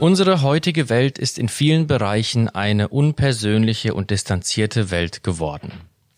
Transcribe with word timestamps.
Unsere 0.00 0.40
heutige 0.40 0.88
Welt 0.88 1.18
ist 1.18 1.38
in 1.38 1.50
vielen 1.50 1.86
Bereichen 1.86 2.48
eine 2.48 2.88
unpersönliche 2.88 3.92
und 3.92 4.10
distanzierte 4.10 4.90
Welt 4.90 5.22
geworden. 5.22 5.72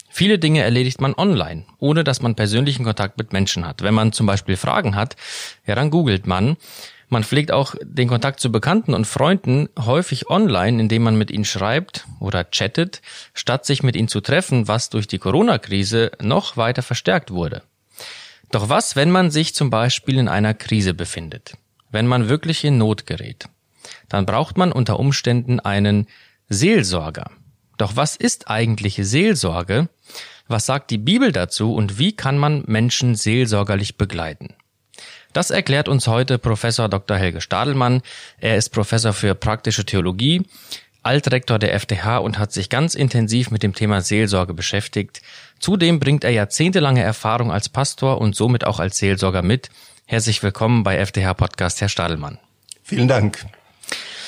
Viele 0.09 0.39
Dinge 0.39 0.63
erledigt 0.63 1.01
man 1.01 1.15
online, 1.15 1.65
ohne 1.81 2.05
dass 2.05 2.23
man 2.23 2.37
persönlichen 2.37 2.85
Kontakt 2.85 3.19
mit 3.19 3.33
Menschen 3.33 3.67
hat. 3.67 3.83
Wenn 3.83 3.93
man 3.93 4.13
zum 4.13 4.27
Beispiel 4.27 4.57
Fragen 4.57 4.95
hat, 4.95 5.17
ja, 5.67 5.75
dann 5.75 5.91
googelt 5.91 6.29
man. 6.29 6.57
Man 7.09 7.25
pflegt 7.25 7.51
auch 7.51 7.75
den 7.83 8.07
Kontakt 8.07 8.39
zu 8.39 8.53
Bekannten 8.53 8.95
und 8.95 9.05
Freunden 9.05 9.69
häufig 9.77 10.31
online, 10.31 10.81
indem 10.81 11.03
man 11.03 11.19
mit 11.19 11.33
ihnen 11.33 11.45
schreibt 11.45 12.07
oder 12.21 12.45
chattet, 12.45 13.03
statt 13.35 13.67
sich 13.67 13.83
mit 13.83 13.97
ihnen 13.97 14.07
zu 14.07 14.21
treffen, 14.21 14.69
was 14.69 14.91
durch 14.91 15.09
die 15.09 15.19
Corona-Krise 15.19 16.13
noch 16.23 16.57
weiter 16.57 16.83
verstärkt 16.83 17.33
wurde. 17.33 17.63
Doch 18.53 18.69
was, 18.69 18.95
wenn 18.95 19.11
man 19.11 19.33
sich 19.33 19.57
zum 19.57 19.71
Beispiel 19.71 20.19
in 20.19 20.29
einer 20.29 20.55
Krise 20.55 20.95
befindet? 20.95 21.55
Wenn 21.91 22.07
man 22.07 22.29
wirklich 22.29 22.63
in 22.63 22.79
Not 22.79 23.07
gerät? 23.07 23.49
Dann 24.09 24.27
braucht 24.27 24.57
man 24.57 24.73
unter 24.73 24.99
Umständen 24.99 25.61
einen 25.61 26.07
Seelsorger. 26.49 27.31
Doch 27.79 27.97
was 27.97 28.17
ist 28.17 28.49
eigentlich 28.49 28.99
Seelsorge? 29.01 29.89
Was 30.49 30.67
sagt 30.67 30.91
die 30.91 30.99
Bibel 30.99 31.33
dazu 31.33 31.75
und 31.75 31.99
wie 31.99 32.15
kann 32.15 32.39
man 32.39 32.65
Menschen 32.67 33.15
seelsorgerlich 33.15 33.97
begleiten? 33.97 34.55
Das 35.33 35.51
erklärt 35.51 35.89
uns 35.89 36.07
heute 36.07 36.39
Professor 36.39 36.89
Dr. 36.89 37.17
Helge 37.17 37.41
Stadelmann. 37.41 38.03
Er 38.39 38.57
ist 38.57 38.69
Professor 38.69 39.15
für 39.15 39.35
praktische 39.35 39.87
Theologie, 39.87 40.43
Altrektor 41.03 41.59
der 41.59 41.79
FTH 41.79 42.19
und 42.19 42.39
hat 42.39 42.53
sich 42.53 42.69
ganz 42.69 42.95
intensiv 42.95 43.51
mit 43.51 43.63
dem 43.63 43.75
Thema 43.75 44.03
Seelsorge 44.03 44.55
beschäftigt. 44.55 45.23
Zudem 45.59 46.01
bringt 46.01 46.23
er 46.25 46.31
jahrzehntelange 46.31 47.03
Erfahrung 47.03 47.51
als 47.51 47.69
Pastor 47.69 48.21
und 48.21 48.37
somit 48.37 48.65
auch 48.65 48.79
als 48.79 48.99
Seelsorger 48.99 49.43
mit. 49.43 49.71
Herzlich 50.07 50.43
willkommen 50.43 50.83
bei 50.83 51.05
FTH 51.05 51.35
Podcast, 51.35 51.81
Herr 51.81 51.89
Stadelmann. 51.89 52.39
Vielen 52.83 53.09
Dank. 53.09 53.47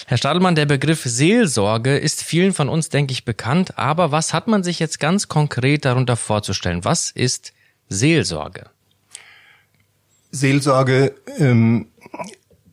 Herr 0.07 0.19
Stadelmann, 0.19 0.55
der 0.55 0.67
Begriff 0.67 1.03
Seelsorge 1.05 1.97
ist 1.97 2.23
vielen 2.23 2.53
von 2.53 2.69
uns, 2.69 2.91
denke 2.91 3.13
ich, 3.13 3.25
bekannt. 3.25 3.79
Aber 3.79 4.13
was 4.13 4.35
hat 4.35 4.49
man 4.49 4.63
sich 4.63 4.79
jetzt 4.79 5.01
ganz 5.01 5.29
konkret 5.29 5.87
darunter 5.87 6.17
vorzustellen? 6.17 6.85
Was 6.85 7.11
ist 7.11 7.55
Seelsorge? 7.89 8.67
Seelsorge 10.31 11.15
ähm, 11.39 11.87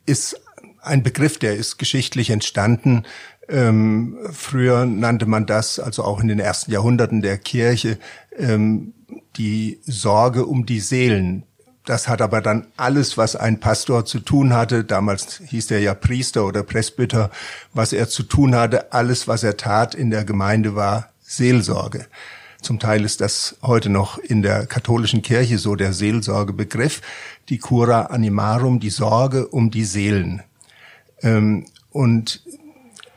ist 0.06 0.42
ein 0.82 1.04
Begriff, 1.04 1.40
der 1.40 1.56
ist 1.56 1.78
geschichtlich 1.78 2.32
entstanden. 2.32 3.04
Ähm, 3.48 4.18
früher 4.34 4.86
nannte 4.86 5.26
man 5.26 5.46
das, 5.46 5.80
also 5.80 6.04
auch 6.04 6.20
in 6.20 6.28
den 6.28 6.40
ersten 6.40 6.72
Jahrhunderten 6.72 7.22
der 7.22 7.38
Kirche, 7.38 7.98
ähm, 8.38 8.94
die 9.38 9.80
Sorge 9.84 10.46
um 10.46 10.66
die 10.66 10.80
Seelen 10.82 11.44
das 11.86 12.08
hat 12.08 12.22
aber 12.22 12.42
dann 12.42 12.68
alles, 12.78 13.18
was 13.18 13.36
ein 13.36 13.60
Pastor 13.60 14.06
zu 14.06 14.20
tun 14.20 14.54
hatte, 14.54 14.84
damals 14.84 15.42
hieß 15.48 15.72
er 15.72 15.80
ja 15.80 15.94
Priester 15.96 16.46
oder 16.46 16.64
Presbyter, 16.64 17.32
was 17.74 17.92
er 17.92 18.08
zu 18.08 18.24
tun 18.24 18.56
hatte, 18.56 18.94
alles, 18.94 19.28
was 19.28 19.44
er 19.44 19.58
tat 19.58 19.96
in 19.96 20.12
der 20.12 20.24
Gemeinde 20.24 20.76
war 20.76 21.10
Seelsorge. 21.24 22.06
Zum 22.62 22.78
Teil 22.78 23.04
ist 23.04 23.22
das 23.22 23.58
heute 23.64 23.90
noch 23.90 24.20
in 24.20 24.44
der 24.44 24.68
katholischen 24.68 25.24
Kirche 25.24 25.58
so 25.58 25.76
der 25.76 25.94
Seelsorgebegriff, 25.94 27.02
die 27.50 27.58
Cura 27.58 28.04
Animarum, 28.04 28.80
die 28.80 28.92
Sorge 28.92 29.48
um 29.48 29.72
die 29.72 29.86
Seelen. 29.86 30.44
Ähm, 31.24 31.66
und 31.90 32.44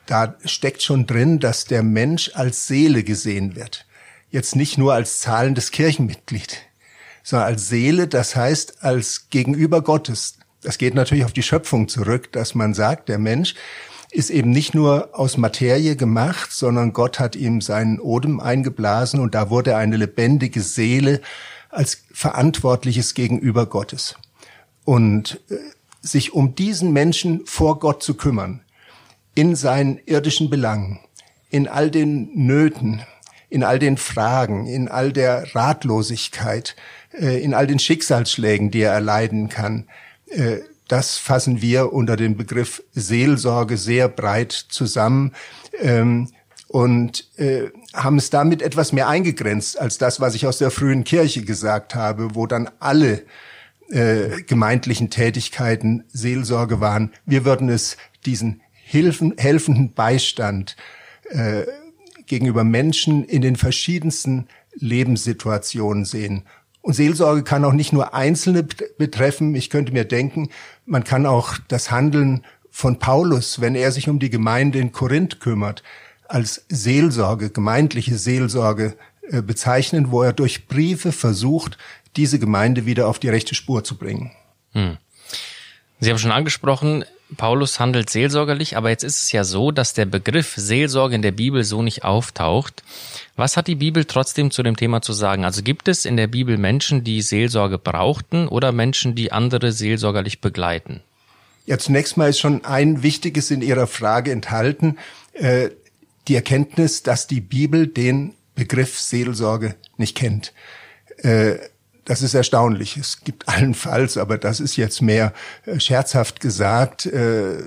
da 0.07 0.37
steckt 0.47 0.83
schon 0.83 1.07
drin, 1.07 1.41
dass 1.41 1.67
der 1.67 1.83
Mensch 1.83 2.31
als 2.35 2.67
Seele 2.67 3.05
gesehen 3.05 3.57
wird. 3.57 3.87
Jetzt 4.31 4.57
nicht 4.57 4.79
nur 4.79 4.95
als 4.95 5.21
zahlendes 5.21 5.71
Kirchenmitglied 5.71 6.59
sondern 7.25 7.49
als 7.49 7.69
Seele, 7.69 8.07
das 8.07 8.37
heißt 8.37 8.85
als 8.85 9.29
Gegenüber 9.31 9.83
Gottes. 9.83 10.39
Das 10.63 10.79
geht 10.79 10.95
natürlich 10.95 11.25
auf 11.25 11.33
die 11.33 11.43
Schöpfung 11.43 11.89
zurück, 11.89 12.31
dass 12.31 12.55
man 12.55 12.75
sagt, 12.75 13.09
der 13.09 13.19
Mensch 13.19 13.55
ist 14.13 14.31
eben 14.31 14.51
nicht 14.51 14.75
nur 14.75 15.09
aus 15.13 15.37
Materie 15.37 15.97
gemacht, 15.97 16.53
sondern 16.53 16.93
Gott 16.93 17.19
hat 17.19 17.35
ihm 17.35 17.61
seinen 17.61 17.99
Odem 17.99 18.39
eingeblasen 18.39 19.19
und 19.19 19.35
da 19.35 19.51
wurde 19.51 19.77
eine 19.77 19.97
lebendige 19.97 20.61
Seele 20.61 21.21
als 21.71 22.05
verantwortliches 22.13 23.15
Gegenüber 23.15 23.67
Gottes. 23.67 24.15
Und 24.85 25.41
äh, 25.51 25.57
sich 26.01 26.33
um 26.33 26.55
diesen 26.55 26.93
Menschen 26.93 27.45
vor 27.47 27.81
Gott 27.81 28.03
zu 28.03 28.15
kümmern, 28.15 28.61
in 29.35 29.57
seinen 29.57 29.99
irdischen 30.07 30.49
Belangen, 30.49 31.01
in 31.51 31.67
all 31.67 31.91
den 31.91 32.31
Nöten, 32.35 33.03
in 33.55 33.63
all 33.63 33.79
den 33.79 33.97
Fragen, 33.97 34.67
in 34.67 34.89
all 34.89 35.13
der 35.13 35.55
Ratlosigkeit, 35.55 36.75
äh, 37.13 37.41
in 37.41 37.55
all 37.55 37.69
den 37.69 37.79
Schicksalsschlägen, 37.79 38.73
die 38.73 38.81
er 38.81 38.93
erleiden 38.93 39.49
kann. 39.49 39.87
Äh, 40.29 40.57
das 40.89 41.19
fassen 41.19 41.63
wir 41.63 41.93
unter 41.93 42.17
dem 42.17 42.37
Begriff 42.37 42.83
Seelsorge 42.95 43.77
sehr 43.77 44.09
breit 44.09 44.51
zusammen 44.51 45.35
ähm, 45.81 46.31
und 46.67 47.29
äh, 47.39 47.71
haben 47.95 48.19
es 48.19 48.31
damit 48.31 48.61
etwas 48.61 48.93
mehr 48.93 49.09
eingegrenzt 49.09 49.79
als 49.79 49.99
das, 49.99 50.21
was 50.21 50.35
ich 50.35 50.49
aus 50.49 50.59
der 50.59 50.73
frühen 50.73 51.05
Kirche 51.05 51.45
gesagt 51.45 51.95
habe, 51.95 52.35
wo 52.35 52.47
dann 52.47 52.69
alle 52.81 53.23
gemeindlichen 54.47 55.11
Tätigkeiten 55.11 56.05
Seelsorge 56.11 56.81
waren. 56.81 57.13
Wir 57.27 57.45
würden 57.45 57.69
es 57.69 57.99
diesen 58.25 58.63
Hilfen, 58.73 59.35
helfenden 59.37 59.93
Beistand 59.93 60.75
äh, 61.31 61.65
gegenüber 62.27 62.65
Menschen 62.65 63.25
in 63.25 63.43
den 63.43 63.57
verschiedensten 63.57 64.49
Lebenssituationen 64.75 66.05
sehen. 66.05 66.45
Und 66.81 66.95
Seelsorge 66.95 67.45
kann 67.45 67.65
auch 67.65 67.73
nicht 67.73 67.93
nur 67.93 68.15
Einzelne 68.15 68.63
betreffen. 68.63 69.55
Ich 69.55 69.71
könnte 69.71 69.93
mir 69.93 70.05
denken, 70.05 70.51
man 70.85 71.05
kann 71.05 71.25
auch 71.25 71.57
das 71.69 71.91
Handeln 71.91 72.45
von 72.71 72.99
Paulus, 72.99 73.61
wenn 73.61 73.75
er 73.75 73.93
sich 73.93 74.09
um 74.09 74.19
die 74.19 74.31
Gemeinde 74.31 74.81
in 74.81 74.93
Korinth 74.93 75.41
kümmert, 75.41 75.83
als 76.29 76.65
Seelsorge, 76.69 77.51
gemeindliche 77.51 78.19
Seelsorge 78.19 78.97
äh, 79.31 79.41
bezeichnen, 79.41 80.11
wo 80.11 80.23
er 80.23 80.33
durch 80.33 80.67
Briefe 80.67 81.13
versucht, 81.13 81.79
diese 82.17 82.39
Gemeinde 82.39 82.85
wieder 82.85 83.09
auf 83.09 83.19
die 83.19 83.29
rechte 83.29 83.55
Spur 83.55 83.85
zu 83.85 83.97
bringen. 83.97 84.33
Hm. 84.73 84.99
Sie 86.01 86.11
haben 86.11 86.19
schon 86.19 86.33
angesprochen, 86.33 87.05
Paulus 87.37 87.81
handelt 87.81 88.11
seelsorgerlich, 88.11 88.77
aber 88.77 88.91
jetzt 88.91 89.05
ist 89.05 89.23
es 89.23 89.33
ja 89.33 89.45
so, 89.45 89.71
dass 89.71 89.95
der 89.95 90.07
Begriff 90.07 90.55
Seelsorge 90.57 91.15
in 91.15 91.23
der 91.23 91.33
Bibel 91.33 91.65
so 91.65 91.83
nicht 91.83 92.05
auftaucht. 92.05 92.83
Was 93.37 93.57
hat 93.57 93.67
die 93.67 93.75
Bibel 93.75 94.05
trotzdem 94.05 94.51
zu 94.51 94.63
dem 94.63 94.77
Thema 94.77 95.03
zu 95.03 95.13
sagen? 95.13 95.45
Also 95.45 95.63
gibt 95.63 95.89
es 95.89 96.05
in 96.05 96.17
der 96.17 96.27
Bibel 96.27 96.57
Menschen, 96.59 97.05
die 97.05 97.23
Seelsorge 97.23 97.79
brauchten 97.79 98.49
oder 98.49 98.73
Menschen, 98.73 99.15
die 99.15 99.33
andere 99.33 99.73
seelsorgerlich 99.73 100.41
begleiten? 100.41 101.01
Ja, 101.67 101.79
zunächst 101.79 102.17
mal 102.17 102.31
ist 102.31 102.41
schon 102.41 102.65
ein 102.65 103.03
Wichtiges 103.03 103.51
in 103.51 103.63
Ihrer 103.63 103.87
Frage 103.87 104.31
enthalten, 104.33 104.99
äh, 105.33 105.71
die 106.29 106.35
Erkenntnis, 106.35 107.03
dass 107.03 107.27
die 107.27 107.41
Bibel 107.41 107.87
den 107.87 108.35
Begriff 108.55 108.99
Seelsorge 108.99 109.75
nicht 109.97 110.17
kennt. 110.17 110.53
Äh, 111.19 111.57
das 112.05 112.23
ist 112.23 112.35
erstaunlich. 112.35 112.97
Es 112.97 113.21
gibt 113.21 113.49
allenfalls, 113.49 114.17
aber 114.17 114.39
das 114.39 114.61
ist 114.61 114.77
jetzt 114.77 115.03
mehr 115.03 115.33
äh, 115.67 115.81
scherzhaft 115.81 116.41
gesagt, 116.41 117.07
äh, 117.07 117.59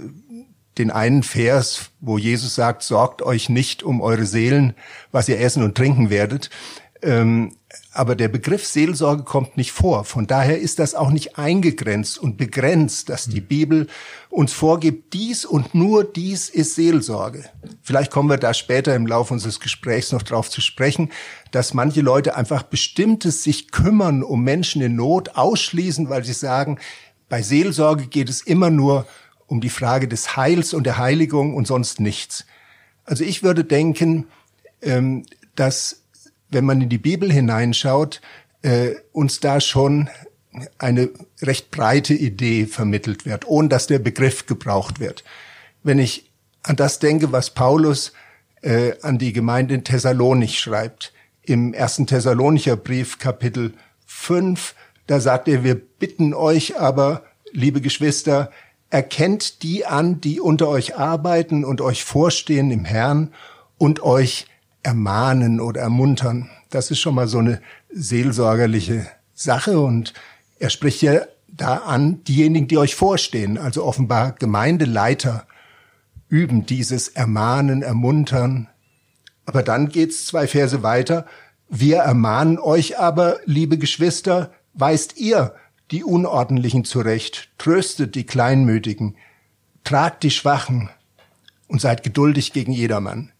den 0.77 0.91
einen 0.91 1.23
Vers, 1.23 1.89
wo 1.99 2.17
Jesus 2.17 2.53
sagt, 2.53 2.83
sorgt 2.83 3.21
euch 3.23 3.49
nicht 3.49 3.81
um 3.81 3.99
eure 3.99 4.25
Seelen, 4.25 4.75
was 5.11 5.27
ihr 5.27 5.39
essen 5.39 5.63
und 5.63 5.75
trinken 5.75 6.09
werdet. 6.09 6.51
Ähm, 7.01 7.56
aber 7.97 8.15
der 8.15 8.27
Begriff 8.27 8.63
Seelsorge 8.63 9.23
kommt 9.23 9.57
nicht 9.57 9.71
vor. 9.71 10.03
Von 10.03 10.27
daher 10.27 10.59
ist 10.59 10.77
das 10.77 10.93
auch 10.93 11.09
nicht 11.09 11.39
eingegrenzt 11.39 12.19
und 12.19 12.37
begrenzt, 12.37 13.09
dass 13.09 13.25
die 13.25 13.41
Bibel 13.41 13.87
uns 14.29 14.53
vorgibt, 14.53 15.13
dies 15.13 15.45
und 15.45 15.73
nur 15.73 16.03
dies 16.03 16.47
ist 16.49 16.75
Seelsorge. 16.75 17.45
Vielleicht 17.81 18.11
kommen 18.11 18.29
wir 18.29 18.37
da 18.37 18.53
später 18.53 18.93
im 18.93 19.07
Laufe 19.07 19.33
unseres 19.33 19.59
Gesprächs 19.59 20.11
noch 20.11 20.21
drauf 20.21 20.47
zu 20.47 20.61
sprechen, 20.61 21.09
dass 21.49 21.73
manche 21.73 22.01
Leute 22.01 22.35
einfach 22.35 22.61
bestimmtes 22.61 23.43
sich 23.43 23.71
kümmern 23.71 24.21
um 24.21 24.43
Menschen 24.43 24.83
in 24.83 24.95
Not 24.95 25.29
ausschließen, 25.29 26.07
weil 26.07 26.23
sie 26.23 26.33
sagen, 26.33 26.77
bei 27.29 27.41
Seelsorge 27.41 28.05
geht 28.05 28.29
es 28.29 28.41
immer 28.41 28.69
nur 28.69 29.07
um 29.47 29.59
die 29.59 29.71
Frage 29.71 30.07
des 30.07 30.37
Heils 30.37 30.75
und 30.75 30.83
der 30.83 30.99
Heiligung 30.99 31.55
und 31.55 31.65
sonst 31.65 31.99
nichts. 31.99 32.45
Also 33.05 33.23
ich 33.23 33.41
würde 33.41 33.63
denken, 33.63 34.27
ähm, 34.83 35.25
dass 35.55 36.03
wenn 36.49 36.65
man 36.65 36.81
in 36.81 36.89
die 36.89 36.97
Bibel 36.97 37.31
hineinschaut, 37.31 38.21
äh, 38.61 38.95
uns 39.11 39.39
da 39.39 39.59
schon 39.59 40.09
eine 40.77 41.09
recht 41.41 41.71
breite 41.71 42.13
Idee 42.13 42.65
vermittelt 42.65 43.25
wird, 43.25 43.47
ohne 43.47 43.69
dass 43.69 43.87
der 43.87 43.99
Begriff 43.99 44.45
gebraucht 44.45 44.99
wird. 44.99 45.23
Wenn 45.83 45.99
ich 45.99 46.31
an 46.63 46.75
das 46.75 46.99
denke, 46.99 47.31
was 47.31 47.51
Paulus 47.51 48.13
äh, 48.61 48.93
an 49.01 49.17
die 49.17 49.33
Gemeinde 49.33 49.75
in 49.75 49.83
Thessalonich 49.83 50.59
schreibt, 50.59 51.13
im 51.43 51.73
ersten 51.73 52.07
Thessalonicher 52.07 52.75
Brief 52.75 53.19
Kapitel 53.19 53.73
5, 54.05 54.75
da 55.05 55.19
sagt 55.19 55.47
er, 55.47 55.63
wir 55.63 55.75
bitten 55.75 56.33
euch 56.33 56.77
aber, 56.77 57.23
liebe 57.51 57.79
Geschwister, 57.79 58.51
erkennt 58.89 59.63
die 59.63 59.85
an, 59.85 60.19
die 60.21 60.39
unter 60.39 60.67
euch 60.67 60.97
arbeiten 60.97 61.63
und 61.63 61.81
euch 61.81 62.03
vorstehen 62.03 62.71
im 62.71 62.85
Herrn 62.85 63.33
und 63.77 64.01
euch 64.01 64.47
ermahnen 64.87 65.59
oder 65.59 65.81
ermuntern. 65.81 66.49
Das 66.69 66.91
ist 66.91 66.99
schon 66.99 67.13
mal 67.13 67.27
so 67.27 67.39
eine 67.39 67.61
seelsorgerliche 67.89 69.05
Sache 69.33 69.81
und 69.81 70.13
er 70.59 70.69
spricht 70.69 71.01
ja 71.01 71.19
da 71.49 71.79
an 71.79 72.23
diejenigen, 72.23 72.69
die 72.69 72.77
euch 72.77 72.95
vorstehen, 72.95 73.57
also 73.57 73.83
offenbar 73.83 74.31
Gemeindeleiter 74.31 75.45
üben 76.29 76.65
dieses 76.65 77.09
Ermahnen, 77.09 77.81
Ermuntern. 77.81 78.69
Aber 79.45 79.61
dann 79.61 79.89
geht's 79.89 80.25
zwei 80.25 80.47
Verse 80.47 80.83
weiter. 80.83 81.25
Wir 81.67 81.97
ermahnen 81.97 82.57
euch 82.57 82.97
aber, 82.97 83.39
liebe 83.43 83.77
Geschwister, 83.77 84.51
weist 84.73 85.17
ihr 85.17 85.53
die 85.91 86.05
Unordentlichen 86.05 86.85
zurecht, 86.85 87.49
tröstet 87.57 88.15
die 88.15 88.25
Kleinmütigen, 88.25 89.17
tragt 89.83 90.23
die 90.23 90.31
Schwachen 90.31 90.89
und 91.67 91.81
seid 91.81 92.03
geduldig 92.03 92.53
gegen 92.53 92.71
jedermann. 92.71 93.33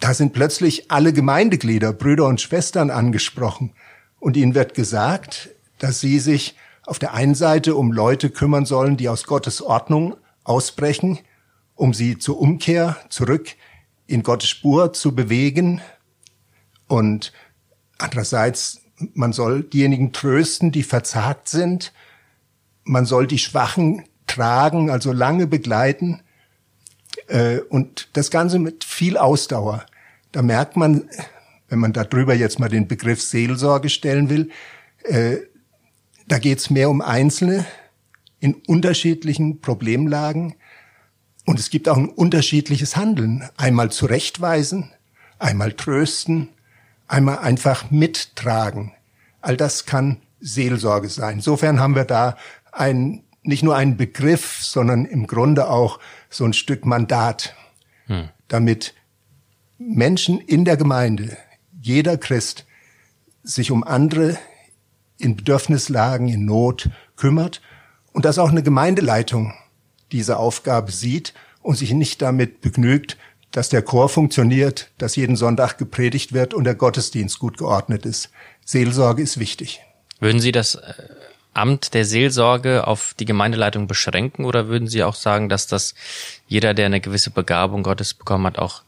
Da 0.00 0.14
sind 0.14 0.32
plötzlich 0.32 0.90
alle 0.90 1.12
Gemeindeglieder, 1.12 1.92
Brüder 1.92 2.26
und 2.26 2.40
Schwestern 2.40 2.90
angesprochen 2.90 3.72
und 4.20 4.36
ihnen 4.36 4.54
wird 4.54 4.74
gesagt, 4.74 5.50
dass 5.78 6.00
sie 6.00 6.18
sich 6.18 6.56
auf 6.86 6.98
der 6.98 7.14
einen 7.14 7.34
Seite 7.34 7.74
um 7.74 7.92
Leute 7.92 8.30
kümmern 8.30 8.64
sollen, 8.64 8.96
die 8.96 9.08
aus 9.08 9.24
Gottes 9.24 9.60
Ordnung 9.60 10.16
ausbrechen, 10.44 11.18
um 11.74 11.92
sie 11.94 12.18
zur 12.18 12.40
Umkehr 12.40 12.96
zurück 13.08 13.54
in 14.06 14.22
Gottes 14.22 14.48
Spur 14.48 14.92
zu 14.92 15.14
bewegen 15.14 15.80
und 16.86 17.32
andererseits 17.98 18.80
man 19.14 19.32
soll 19.32 19.62
diejenigen 19.62 20.12
trösten, 20.12 20.72
die 20.72 20.82
verzagt 20.82 21.48
sind. 21.48 21.92
Man 22.84 23.06
soll 23.06 23.26
die 23.26 23.38
Schwachen 23.38 24.04
tragen, 24.26 24.90
also 24.90 25.12
lange 25.12 25.46
begleiten. 25.46 26.22
Äh, 27.28 27.58
und 27.68 28.08
das 28.12 28.30
Ganze 28.30 28.58
mit 28.58 28.84
viel 28.84 29.16
Ausdauer. 29.16 29.84
Da 30.32 30.42
merkt 30.42 30.76
man, 30.76 31.08
wenn 31.68 31.78
man 31.78 31.92
darüber 31.92 32.34
jetzt 32.34 32.58
mal 32.58 32.68
den 32.68 32.88
Begriff 32.88 33.22
Seelsorge 33.22 33.88
stellen 33.88 34.30
will, 34.30 34.50
äh, 35.04 35.38
da 36.26 36.38
geht 36.38 36.58
es 36.58 36.70
mehr 36.70 36.90
um 36.90 37.00
Einzelne 37.00 37.64
in 38.40 38.54
unterschiedlichen 38.54 39.60
Problemlagen. 39.60 40.54
Und 41.46 41.58
es 41.58 41.70
gibt 41.70 41.88
auch 41.88 41.96
ein 41.96 42.08
unterschiedliches 42.08 42.96
Handeln. 42.96 43.48
Einmal 43.56 43.90
zurechtweisen, 43.90 44.92
einmal 45.38 45.72
trösten, 45.72 46.50
einmal 47.06 47.38
einfach 47.38 47.90
mittragen. 47.90 48.92
All 49.40 49.56
das 49.56 49.86
kann 49.86 50.18
Seelsorge 50.40 51.08
sein. 51.08 51.36
Insofern 51.36 51.80
haben 51.80 51.94
wir 51.94 52.04
da 52.04 52.36
ein, 52.70 53.22
nicht 53.42 53.62
nur 53.62 53.76
einen 53.76 53.96
Begriff, 53.96 54.58
sondern 54.62 55.06
im 55.06 55.26
Grunde 55.26 55.70
auch 55.70 55.98
so 56.30 56.44
ein 56.44 56.52
Stück 56.52 56.84
Mandat, 56.84 57.54
hm. 58.06 58.28
damit 58.48 58.94
Menschen 59.78 60.40
in 60.40 60.64
der 60.64 60.76
Gemeinde, 60.76 61.36
jeder 61.80 62.16
Christ, 62.18 62.66
sich 63.42 63.70
um 63.70 63.84
andere 63.84 64.38
in 65.18 65.36
Bedürfnislagen, 65.36 66.28
in 66.28 66.44
Not 66.44 66.90
kümmert 67.16 67.60
und 68.12 68.24
dass 68.24 68.38
auch 68.38 68.50
eine 68.50 68.62
Gemeindeleitung 68.62 69.54
diese 70.12 70.38
Aufgabe 70.38 70.92
sieht 70.92 71.34
und 71.62 71.76
sich 71.76 71.92
nicht 71.92 72.22
damit 72.22 72.60
begnügt, 72.60 73.16
dass 73.50 73.68
der 73.68 73.82
Chor 73.82 74.08
funktioniert, 74.08 74.90
dass 74.98 75.16
jeden 75.16 75.36
Sonntag 75.36 75.78
gepredigt 75.78 76.32
wird 76.32 76.54
und 76.54 76.64
der 76.64 76.74
Gottesdienst 76.74 77.38
gut 77.38 77.58
geordnet 77.58 78.04
ist. 78.04 78.30
Seelsorge 78.64 79.22
ist 79.22 79.38
wichtig. 79.38 79.80
Würden 80.20 80.40
Sie 80.40 80.52
das 80.52 80.74
äh, 80.74 80.92
Amt 81.54 81.94
der 81.94 82.04
Seelsorge 82.04 82.86
auf 82.86 83.14
die 83.18 83.24
Gemeindeleitung 83.24 83.86
beschränken 83.86 84.44
oder 84.44 84.68
würden 84.68 84.88
Sie 84.88 85.02
auch 85.02 85.14
sagen, 85.14 85.48
dass 85.48 85.66
das 85.66 85.94
jeder, 86.46 86.74
der 86.74 86.86
eine 86.86 87.00
gewisse 87.00 87.30
Begabung 87.30 87.82
Gottes 87.82 88.14
bekommen 88.14 88.46
hat, 88.46 88.58
auch 88.58 88.82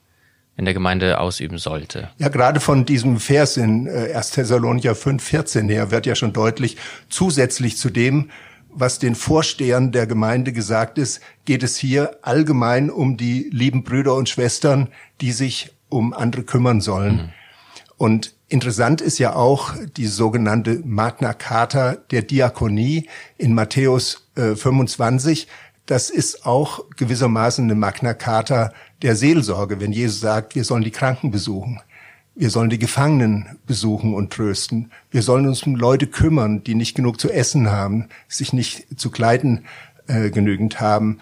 in 0.56 0.66
der 0.66 0.74
Gemeinde 0.74 1.18
ausüben 1.18 1.58
sollte. 1.58 2.10
Ja, 2.18 2.28
gerade 2.28 2.60
von 2.60 2.84
diesem 2.84 3.18
Vers 3.18 3.56
in 3.56 3.88
1. 3.88 4.30
Äh, 4.30 4.34
Thessalonicher 4.34 4.94
5, 4.94 5.22
14 5.22 5.68
her 5.68 5.90
wird 5.90 6.06
ja 6.06 6.14
schon 6.14 6.32
deutlich, 6.32 6.76
zusätzlich 7.08 7.78
zu 7.78 7.88
dem, 7.88 8.30
was 8.72 8.98
den 8.98 9.14
Vorstehern 9.14 9.90
der 9.90 10.06
Gemeinde 10.06 10.52
gesagt 10.52 10.98
ist, 10.98 11.20
geht 11.44 11.62
es 11.62 11.76
hier 11.76 12.18
allgemein 12.22 12.90
um 12.90 13.16
die 13.16 13.48
lieben 13.50 13.82
Brüder 13.82 14.14
und 14.14 14.28
Schwestern, 14.28 14.88
die 15.20 15.32
sich 15.32 15.70
um 15.88 16.12
andere 16.12 16.42
kümmern 16.44 16.80
sollen. 16.80 17.14
Mhm. 17.14 17.28
Und 17.96 18.34
interessant 18.50 19.00
ist 19.00 19.18
ja 19.18 19.34
auch 19.34 19.74
die 19.96 20.06
sogenannte 20.06 20.82
Magna 20.84 21.32
Carta 21.32 21.96
der 22.10 22.22
Diakonie 22.22 23.08
in 23.38 23.54
Matthäus 23.54 24.28
äh, 24.34 24.54
25. 24.54 25.46
Das 25.86 26.10
ist 26.10 26.44
auch 26.44 26.84
gewissermaßen 26.96 27.64
eine 27.64 27.74
Magna 27.74 28.12
Carta 28.12 28.72
der 29.02 29.16
Seelsorge, 29.16 29.80
wenn 29.80 29.92
Jesus 29.92 30.20
sagt, 30.20 30.54
wir 30.54 30.64
sollen 30.64 30.84
die 30.84 30.90
Kranken 30.90 31.30
besuchen. 31.30 31.80
Wir 32.34 32.50
sollen 32.50 32.70
die 32.70 32.78
Gefangenen 32.78 33.58
besuchen 33.66 34.14
und 34.14 34.32
trösten. 34.32 34.90
Wir 35.10 35.22
sollen 35.22 35.46
uns 35.46 35.62
um 35.62 35.74
Leute 35.74 36.06
kümmern, 36.06 36.62
die 36.62 36.74
nicht 36.74 36.94
genug 36.94 37.20
zu 37.20 37.30
essen 37.30 37.70
haben, 37.70 38.08
sich 38.28 38.52
nicht 38.52 38.98
zu 38.98 39.10
kleiden 39.10 39.64
äh, 40.06 40.30
genügend 40.30 40.80
haben. 40.80 41.18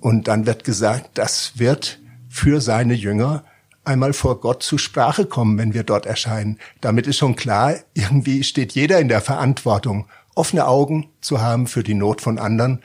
Und 0.00 0.28
dann 0.28 0.46
wird 0.46 0.64
gesagt, 0.64 1.10
das 1.14 1.58
wird 1.58 2.00
für 2.28 2.60
seine 2.60 2.94
Jünger 2.94 3.44
einmal 3.84 4.12
vor 4.12 4.40
Gott 4.40 4.62
zu 4.62 4.78
Sprache 4.78 5.26
kommen, 5.26 5.58
wenn 5.58 5.74
wir 5.74 5.82
dort 5.82 6.06
erscheinen. 6.06 6.58
Damit 6.80 7.06
ist 7.06 7.18
schon 7.18 7.36
klar, 7.36 7.74
irgendwie 7.94 8.44
steht 8.44 8.72
jeder 8.72 9.00
in 9.00 9.08
der 9.08 9.20
Verantwortung, 9.20 10.06
offene 10.34 10.66
Augen 10.66 11.08
zu 11.20 11.40
haben 11.40 11.66
für 11.66 11.82
die 11.82 11.94
Not 11.94 12.20
von 12.20 12.38
anderen 12.38 12.82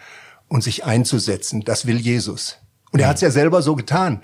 und 0.47 0.63
sich 0.63 0.85
einzusetzen. 0.85 1.61
Das 1.61 1.85
will 1.85 1.97
Jesus. 1.97 2.57
Und 2.91 2.99
er 2.99 3.07
hat 3.07 3.15
es 3.15 3.21
ja 3.21 3.31
selber 3.31 3.61
so 3.61 3.75
getan. 3.75 4.21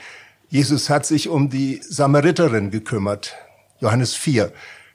Jesus 0.50 0.90
hat 0.90 1.06
sich 1.06 1.30
um 1.30 1.50
die 1.50 1.82
Samariterin 1.88 2.70
gekümmert, 2.72 3.36
Johannes 3.80 4.16
4, 4.16 4.52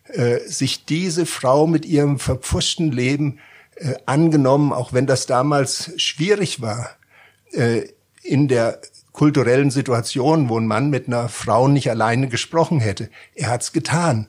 äh, 0.09 0.39
sich 0.47 0.85
diese 0.85 1.27
Frau 1.27 1.67
mit 1.67 1.85
ihrem 1.85 2.19
verpfuschten 2.19 2.93
Leben 2.93 3.39
äh, 3.77 3.95
angenommen, 4.07 4.73
auch 4.73 4.93
wenn 4.93 5.07
das 5.07 5.27
damals 5.27 5.93
schwierig 5.97 6.61
war, 6.61 6.91
äh, 7.53 7.83
in 8.23 8.49
der 8.49 8.81
kulturellen 9.19 9.73
Situation, 9.73 10.49
wo 10.49 10.61
ein 10.61 10.69
Mann 10.69 10.91
mit 10.91 11.09
einer 11.09 11.29
Frau 11.29 11.67
nicht 11.67 11.91
alleine 11.91 12.29
gesprochen 12.29 12.79
hätte. 12.79 13.11
Er 13.35 13.51
hat's 13.51 13.73
getan. 13.73 14.29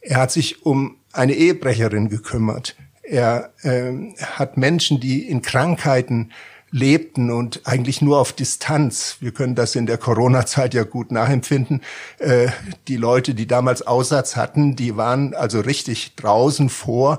Er 0.00 0.18
hat 0.18 0.30
sich 0.30 0.64
um 0.64 0.96
eine 1.12 1.32
Ehebrecherin 1.34 2.08
gekümmert. 2.08 2.76
Er 3.02 3.52
äh, 3.62 3.92
hat 4.20 4.56
Menschen, 4.56 5.00
die 5.00 5.28
in 5.28 5.42
Krankheiten 5.42 6.30
lebten 6.70 7.32
und 7.32 7.62
eigentlich 7.64 8.00
nur 8.00 8.20
auf 8.20 8.32
Distanz. 8.32 9.16
Wir 9.18 9.32
können 9.32 9.56
das 9.56 9.74
in 9.74 9.86
der 9.86 9.98
Corona-Zeit 9.98 10.72
ja 10.72 10.84
gut 10.84 11.10
nachempfinden. 11.10 11.82
Äh, 12.18 12.46
die 12.86 12.96
Leute, 12.96 13.34
die 13.34 13.48
damals 13.48 13.82
Aussatz 13.82 14.36
hatten, 14.36 14.76
die 14.76 14.96
waren 14.96 15.34
also 15.34 15.58
richtig 15.58 16.14
draußen 16.14 16.68
vor. 16.68 17.18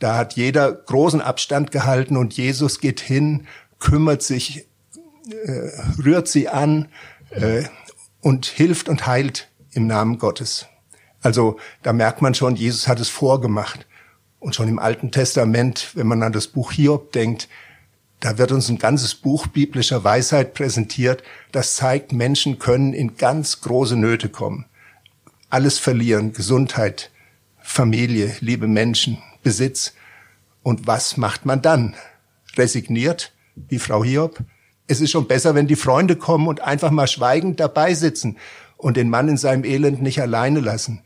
Da 0.00 0.18
hat 0.18 0.34
jeder 0.34 0.70
großen 0.70 1.22
Abstand 1.22 1.70
gehalten 1.70 2.18
und 2.18 2.34
Jesus 2.34 2.78
geht 2.78 3.00
hin, 3.00 3.46
kümmert 3.78 4.22
sich, 4.22 4.66
rührt 5.98 6.28
sie 6.28 6.48
an 6.48 6.88
äh, 7.30 7.64
und 8.20 8.46
hilft 8.46 8.88
und 8.88 9.06
heilt 9.06 9.48
im 9.72 9.86
Namen 9.86 10.18
Gottes. 10.18 10.66
Also 11.20 11.58
da 11.82 11.92
merkt 11.92 12.22
man 12.22 12.34
schon, 12.34 12.56
Jesus 12.56 12.88
hat 12.88 13.00
es 13.00 13.08
vorgemacht. 13.08 13.86
Und 14.40 14.54
schon 14.54 14.68
im 14.68 14.78
Alten 14.78 15.10
Testament, 15.10 15.90
wenn 15.94 16.06
man 16.06 16.22
an 16.22 16.32
das 16.32 16.46
Buch 16.46 16.70
Hiob 16.72 17.12
denkt, 17.12 17.48
da 18.20 18.38
wird 18.38 18.52
uns 18.52 18.68
ein 18.68 18.78
ganzes 18.78 19.14
Buch 19.14 19.46
biblischer 19.46 20.02
Weisheit 20.04 20.54
präsentiert, 20.54 21.22
das 21.52 21.76
zeigt, 21.76 22.12
Menschen 22.12 22.58
können 22.58 22.92
in 22.92 23.16
ganz 23.16 23.60
große 23.60 23.96
Nöte 23.96 24.28
kommen. 24.28 24.66
Alles 25.50 25.78
verlieren, 25.78 26.32
Gesundheit, 26.32 27.10
Familie, 27.60 28.34
liebe 28.40 28.66
Menschen, 28.66 29.18
Besitz. 29.42 29.94
Und 30.62 30.86
was 30.86 31.16
macht 31.16 31.46
man 31.46 31.62
dann? 31.62 31.94
Resigniert, 32.56 33.32
wie 33.54 33.78
Frau 33.78 34.04
Hiob? 34.04 34.38
Es 34.88 35.00
ist 35.00 35.12
schon 35.12 35.28
besser, 35.28 35.54
wenn 35.54 35.68
die 35.68 35.76
Freunde 35.76 36.16
kommen 36.16 36.48
und 36.48 36.60
einfach 36.60 36.90
mal 36.90 37.06
schweigend 37.06 37.60
dabei 37.60 37.94
sitzen 37.94 38.38
und 38.76 38.96
den 38.96 39.10
Mann 39.10 39.28
in 39.28 39.36
seinem 39.36 39.64
Elend 39.64 40.02
nicht 40.02 40.20
alleine 40.20 40.60
lassen. 40.60 41.02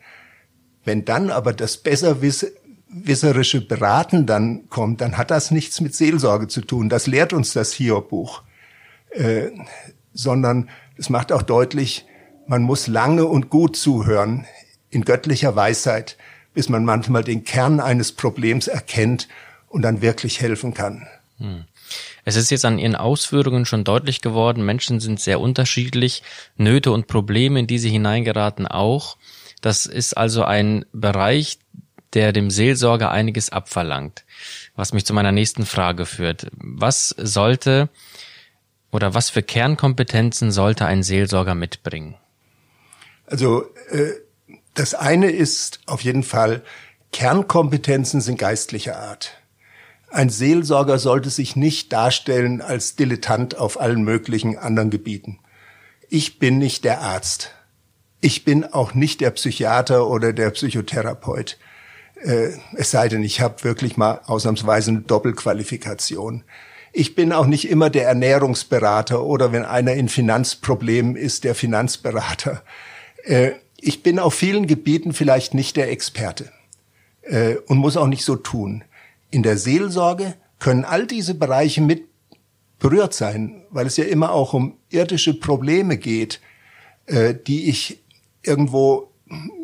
Wenn 0.84 1.04
dann 1.04 1.30
aber 1.30 1.52
das 1.52 1.76
Besserwisse, 1.76 2.52
wisserische 2.88 3.60
Beraten 3.60 4.26
dann 4.26 4.68
kommt, 4.68 5.00
dann 5.00 5.18
hat 5.18 5.30
das 5.30 5.50
nichts 5.50 5.80
mit 5.80 5.94
Seelsorge 5.94 6.48
zu 6.48 6.60
tun. 6.62 6.88
Das 6.88 7.06
lehrt 7.06 7.32
uns 7.32 7.52
das 7.52 7.72
Hiob-Buch. 7.72 8.42
Äh, 9.10 9.50
sondern 10.14 10.70
es 10.96 11.10
macht 11.10 11.32
auch 11.32 11.42
deutlich, 11.42 12.06
man 12.46 12.62
muss 12.62 12.86
lange 12.86 13.26
und 13.26 13.50
gut 13.50 13.76
zuhören, 13.76 14.46
in 14.90 15.04
göttlicher 15.04 15.56
Weisheit, 15.56 16.16
bis 16.54 16.68
man 16.68 16.84
manchmal 16.84 17.24
den 17.24 17.44
Kern 17.44 17.80
eines 17.80 18.12
Problems 18.12 18.68
erkennt 18.68 19.28
und 19.68 19.82
dann 19.82 20.02
wirklich 20.02 20.40
helfen 20.40 20.74
kann. 20.74 21.06
Hm. 21.38 21.64
Es 22.24 22.36
ist 22.36 22.50
jetzt 22.50 22.64
an 22.64 22.78
Ihren 22.78 22.94
Ausführungen 22.94 23.64
schon 23.64 23.84
deutlich 23.84 24.20
geworden, 24.20 24.64
Menschen 24.64 25.00
sind 25.00 25.20
sehr 25.20 25.40
unterschiedlich, 25.40 26.22
Nöte 26.56 26.92
und 26.92 27.08
Probleme, 27.08 27.60
in 27.60 27.66
die 27.66 27.78
sie 27.78 27.90
hineingeraten, 27.90 28.66
auch. 28.66 29.16
Das 29.60 29.86
ist 29.86 30.16
also 30.16 30.44
ein 30.44 30.84
Bereich, 30.92 31.58
der 32.14 32.32
dem 32.32 32.50
Seelsorger 32.50 33.10
einiges 33.10 33.50
abverlangt. 33.50 34.24
Was 34.76 34.92
mich 34.92 35.04
zu 35.04 35.14
meiner 35.14 35.32
nächsten 35.32 35.66
Frage 35.66 36.06
führt. 36.06 36.48
Was 36.52 37.08
sollte 37.18 37.88
oder 38.90 39.14
was 39.14 39.30
für 39.30 39.42
Kernkompetenzen 39.42 40.52
sollte 40.52 40.86
ein 40.86 41.02
Seelsorger 41.02 41.54
mitbringen? 41.54 42.16
Also 43.26 43.64
äh, 43.90 44.12
das 44.74 44.94
eine 44.94 45.30
ist 45.30 45.80
auf 45.86 46.02
jeden 46.02 46.22
Fall, 46.22 46.62
Kernkompetenzen 47.12 48.20
sind 48.20 48.38
geistlicher 48.38 48.98
Art. 48.98 49.41
Ein 50.12 50.28
Seelsorger 50.28 50.98
sollte 50.98 51.30
sich 51.30 51.56
nicht 51.56 51.90
darstellen 51.90 52.60
als 52.60 52.96
Dilettant 52.96 53.56
auf 53.56 53.80
allen 53.80 54.02
möglichen 54.02 54.58
anderen 54.58 54.90
Gebieten. 54.90 55.38
ich 56.10 56.38
bin 56.38 56.58
nicht 56.58 56.84
der 56.84 57.00
Arzt. 57.00 57.54
Ich 58.20 58.44
bin 58.44 58.64
auch 58.64 58.92
nicht 58.92 59.22
der 59.22 59.30
Psychiater 59.30 60.06
oder 60.06 60.34
der 60.34 60.50
Psychotherapeut. 60.50 61.56
Äh, 62.22 62.50
es 62.76 62.90
sei 62.90 63.08
denn, 63.08 63.22
ich 63.22 63.40
habe 63.40 63.64
wirklich 63.64 63.96
mal 63.96 64.20
ausnahmsweise 64.26 64.90
eine 64.90 65.00
Doppelqualifikation. 65.00 66.44
Ich 66.92 67.14
bin 67.14 67.32
auch 67.32 67.46
nicht 67.46 67.70
immer 67.70 67.88
der 67.88 68.06
Ernährungsberater 68.06 69.24
oder 69.24 69.52
wenn 69.52 69.64
einer 69.64 69.94
in 69.94 70.10
Finanzproblemen 70.10 71.16
ist, 71.16 71.44
der 71.44 71.54
Finanzberater. 71.54 72.62
Äh, 73.24 73.52
ich 73.80 74.02
bin 74.02 74.18
auf 74.18 74.34
vielen 74.34 74.66
Gebieten 74.66 75.14
vielleicht 75.14 75.54
nicht 75.54 75.76
der 75.76 75.90
Experte 75.90 76.52
äh, 77.22 77.54
und 77.66 77.78
muss 77.78 77.96
auch 77.96 78.08
nicht 78.08 78.26
so 78.26 78.36
tun. 78.36 78.84
In 79.32 79.42
der 79.42 79.58
Seelsorge 79.58 80.34
können 80.60 80.84
all 80.84 81.08
diese 81.08 81.34
Bereiche 81.34 81.80
mit 81.80 82.04
berührt 82.78 83.14
sein, 83.14 83.64
weil 83.70 83.86
es 83.86 83.96
ja 83.96 84.04
immer 84.04 84.32
auch 84.32 84.52
um 84.52 84.76
irdische 84.90 85.34
Probleme 85.34 85.96
geht, 85.96 86.40
äh, 87.06 87.34
die 87.34 87.68
ich 87.68 88.02
irgendwo 88.42 89.10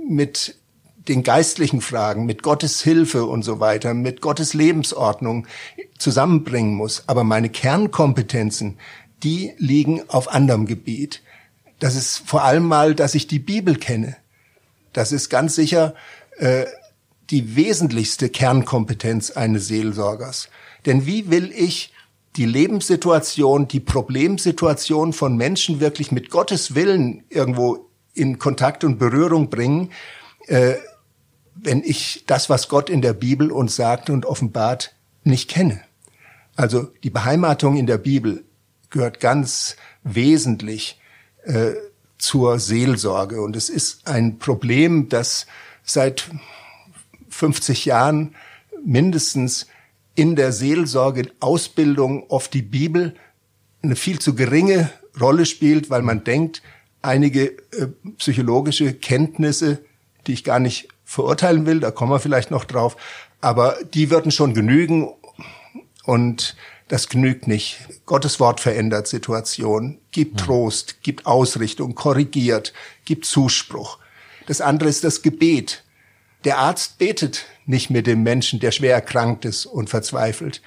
mit 0.09 0.57
den 1.09 1.23
geistlichen 1.23 1.81
Fragen, 1.81 2.27
mit 2.27 2.43
Gottes 2.43 2.83
Hilfe 2.83 3.25
und 3.25 3.43
so 3.43 3.61
weiter, 3.61 3.93
mit 3.95 4.21
Gottes 4.21 4.55
Lebensordnung 4.55 5.47
zusammenbringen 5.99 6.75
muss. 6.75 7.05
Aber 7.07 7.25
meine 7.25 7.51
Kernkompetenzen, 7.51 8.79
die 9.23 9.53
liegen 9.59 10.03
auf 10.09 10.29
anderem 10.29 10.67
Gebiet. 10.67 11.23
Das 11.79 11.97
ist 11.97 12.19
vor 12.19 12.45
allem 12.45 12.65
mal, 12.65 12.95
dass 12.95 13.15
ich 13.15 13.27
die 13.27 13.39
Bibel 13.39 13.77
kenne. 13.77 14.17
Das 14.93 15.13
ist 15.13 15.29
ganz 15.29 15.55
sicher 15.55 15.95
äh, 16.39 16.67
die 17.31 17.57
wesentlichste 17.57 18.29
Kernkompetenz 18.29 19.31
eines 19.31 19.69
Seelsorgers. 19.69 20.49
Denn 20.87 21.07
wie 21.07 21.31
will 21.31 21.53
ich 21.55 21.93
die 22.37 22.47
Lebenssituation, 22.47 23.69
die 23.69 23.81
Problemsituation 23.81 25.13
von 25.13 25.37
Menschen 25.37 25.81
wirklich 25.81 26.13
mit 26.13 26.31
Gottes 26.31 26.75
Willen 26.75 27.25
irgendwo 27.29 27.91
in 28.15 28.39
Kontakt 28.39 28.85
und 28.85 28.99
Berührung 28.99 29.51
bringen, 29.51 29.91
äh, 30.47 30.75
wenn 31.55 31.83
ich 31.83 32.25
das, 32.27 32.49
was 32.49 32.69
Gott 32.69 32.89
in 32.89 33.03
der 33.03 33.13
Bibel 33.13 33.51
uns 33.51 33.77
sagt 33.77 34.11
und 34.11 34.25
offenbart, 34.25 34.95
nicht 35.25 35.51
kenne. 35.51 35.81
Also 36.55 36.89
die 37.03 37.11
Beheimatung 37.11 37.77
in 37.77 37.87
der 37.87 37.99
Bibel 37.99 38.45
gehört 38.91 39.21
ganz 39.21 39.77
wesentlich 40.03 41.01
äh, 41.45 41.73
zur 42.19 42.59
Seelsorge. 42.59 43.43
Und 43.43 43.57
es 43.57 43.69
ist 43.69 44.07
ein 44.07 44.39
Problem, 44.39 45.09
das 45.09 45.47
seit 45.83 46.31
50 47.39 47.85
Jahren 47.85 48.35
mindestens 48.85 49.69
in 50.17 50.35
der 50.35 50.51
Seelsorge 50.51 51.31
Ausbildung 51.39 52.25
oft 52.29 52.53
die 52.53 52.63
Bibel 52.63 53.15
eine 53.81 53.95
viel 53.95 54.19
zu 54.19 54.35
geringe 54.35 54.91
Rolle 55.21 55.47
spielt, 55.47 55.89
weil 55.89 56.03
man 56.03 56.25
denkt, 56.25 56.63
einige 57.01 57.51
äh, 57.73 57.87
psychologische 58.17 58.93
Kenntnisse, 58.93 59.79
die 60.27 60.33
ich 60.33 60.43
gar 60.43 60.59
nicht 60.59 60.89
verurteilen 61.05 61.65
will, 61.65 61.79
da 61.79 61.93
kommen 61.93 62.11
wir 62.11 62.19
vielleicht 62.19 62.51
noch 62.51 62.65
drauf, 62.65 62.97
aber 63.41 63.77
die 63.95 64.11
würden 64.11 64.33
schon 64.33 64.53
genügen 64.53 65.09
und 66.05 66.57
das 66.89 67.09
genügt 67.09 67.47
nicht. 67.47 67.79
Gottes 68.05 68.41
Wort 68.41 68.59
verändert 68.59 69.07
Situationen, 69.07 70.01
gibt 70.11 70.41
Trost, 70.41 71.03
gibt 71.03 71.27
Ausrichtung, 71.27 71.95
korrigiert, 71.95 72.73
gibt 73.05 73.27
Zuspruch. 73.27 73.99
Das 74.47 74.61
andere 74.61 74.89
ist 74.89 75.05
das 75.05 75.23
Gebet. 75.23 75.85
Der 76.45 76.59
Arzt 76.59 76.99
betet 76.99 77.47
nicht 77.67 77.91
mit 77.91 78.07
dem 78.07 78.23
Menschen, 78.23 78.61
der 78.61 78.71
schwer 78.71 78.95
erkrankt 78.95 79.45
ist 79.45 79.67
und 79.67 79.91
verzweifelt. 79.91 80.63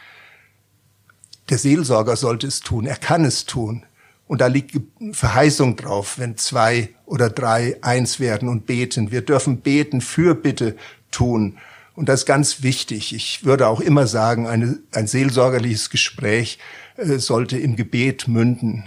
Der 1.50 1.58
Seelsorger 1.58 2.16
sollte 2.16 2.48
es 2.48 2.60
tun, 2.60 2.86
er 2.86 2.98
kann 2.98 3.26
es 3.26 3.46
tun. 3.46 3.86
Und 4.28 4.40
da 4.40 4.48
liegt 4.48 4.80
Verheißung 5.12 5.76
drauf, 5.76 6.18
wenn 6.18 6.38
zwei 6.38 6.90
oder 7.06 7.30
drei 7.30 7.78
eins 7.82 8.22
werden 8.22 8.48
und 8.48 8.66
beten. 8.66 9.12
Wir 9.12 9.22
dürfen 9.22 9.60
beten, 9.60 10.00
für 10.00 10.36
Bitte 10.36 10.78
tun. 11.12 11.58
Und 11.96 12.08
das 12.08 12.22
ist 12.22 12.26
ganz 12.26 12.64
wichtig. 12.64 13.14
Ich 13.14 13.44
würde 13.44 13.68
auch 13.68 13.82
immer 13.82 14.08
sagen, 14.08 14.48
eine, 14.48 14.80
ein 14.94 15.08
seelsorgerliches 15.08 15.90
Gespräch 15.90 16.60
äh, 16.96 17.18
sollte 17.18 17.58
im 17.58 17.76
Gebet 17.76 18.30
münden. 18.30 18.86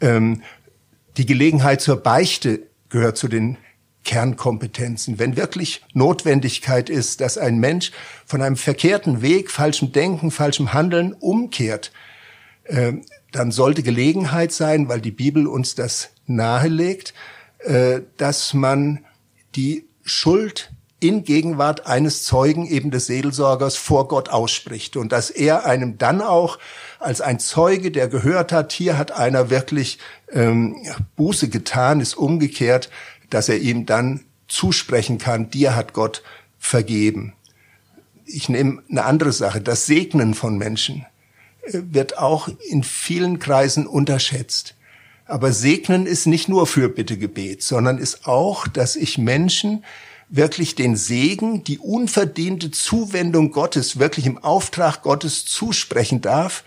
Ähm, 0.00 0.42
die 1.16 1.26
Gelegenheit 1.26 1.80
zur 1.80 1.96
Beichte 1.96 2.60
gehört 2.88 3.16
zu 3.16 3.26
den 3.26 3.58
Kernkompetenzen. 4.04 5.18
Wenn 5.18 5.36
wirklich 5.36 5.82
Notwendigkeit 5.92 6.90
ist, 6.90 7.20
dass 7.20 7.38
ein 7.38 7.58
Mensch 7.58 7.92
von 8.26 8.42
einem 8.42 8.56
verkehrten 8.56 9.22
Weg, 9.22 9.50
falschem 9.50 9.92
Denken, 9.92 10.30
falschem 10.30 10.72
Handeln 10.72 11.12
umkehrt, 11.12 11.92
äh, 12.64 12.94
dann 13.30 13.50
sollte 13.50 13.82
Gelegenheit 13.82 14.52
sein, 14.52 14.88
weil 14.88 15.00
die 15.00 15.10
Bibel 15.10 15.46
uns 15.46 15.74
das 15.74 16.10
nahelegt, 16.26 17.14
äh, 17.60 18.00
dass 18.16 18.54
man 18.54 19.04
die 19.54 19.86
Schuld 20.04 20.70
in 21.02 21.24
Gegenwart 21.24 21.86
eines 21.86 22.22
Zeugen, 22.22 22.64
eben 22.66 22.92
des 22.92 23.06
Seelsorgers, 23.06 23.74
vor 23.74 24.06
Gott 24.06 24.28
ausspricht 24.28 24.96
und 24.96 25.10
dass 25.10 25.30
er 25.30 25.66
einem 25.66 25.98
dann 25.98 26.20
auch 26.20 26.60
als 27.00 27.20
ein 27.20 27.40
Zeuge, 27.40 27.90
der 27.90 28.06
gehört 28.06 28.52
hat, 28.52 28.72
hier 28.72 28.96
hat 28.96 29.10
einer 29.10 29.50
wirklich 29.50 29.98
ähm, 30.30 30.76
Buße 31.16 31.48
getan, 31.48 32.00
ist 32.00 32.14
umgekehrt, 32.14 32.88
dass 33.34 33.48
er 33.48 33.58
ihm 33.58 33.86
dann 33.86 34.24
zusprechen 34.48 35.18
kann, 35.18 35.50
dir 35.50 35.74
hat 35.74 35.92
Gott 35.92 36.22
vergeben. 36.58 37.32
Ich 38.26 38.48
nehme 38.48 38.82
eine 38.90 39.04
andere 39.04 39.32
Sache, 39.32 39.60
das 39.60 39.86
Segnen 39.86 40.34
von 40.34 40.58
Menschen 40.58 41.06
äh, 41.62 41.80
wird 41.90 42.18
auch 42.18 42.48
in 42.68 42.82
vielen 42.82 43.38
Kreisen 43.38 43.86
unterschätzt. 43.86 44.74
Aber 45.24 45.52
Segnen 45.52 46.06
ist 46.06 46.26
nicht 46.26 46.48
nur 46.48 46.66
Fürbittegebet, 46.66 47.62
sondern 47.62 47.98
ist 47.98 48.26
auch, 48.26 48.68
dass 48.68 48.96
ich 48.96 49.18
Menschen 49.18 49.84
wirklich 50.28 50.74
den 50.74 50.96
Segen, 50.96 51.62
die 51.64 51.78
unverdiente 51.78 52.70
Zuwendung 52.70 53.50
Gottes 53.52 53.98
wirklich 53.98 54.26
im 54.26 54.38
Auftrag 54.38 55.02
Gottes 55.02 55.44
zusprechen 55.44 56.20
darf 56.20 56.64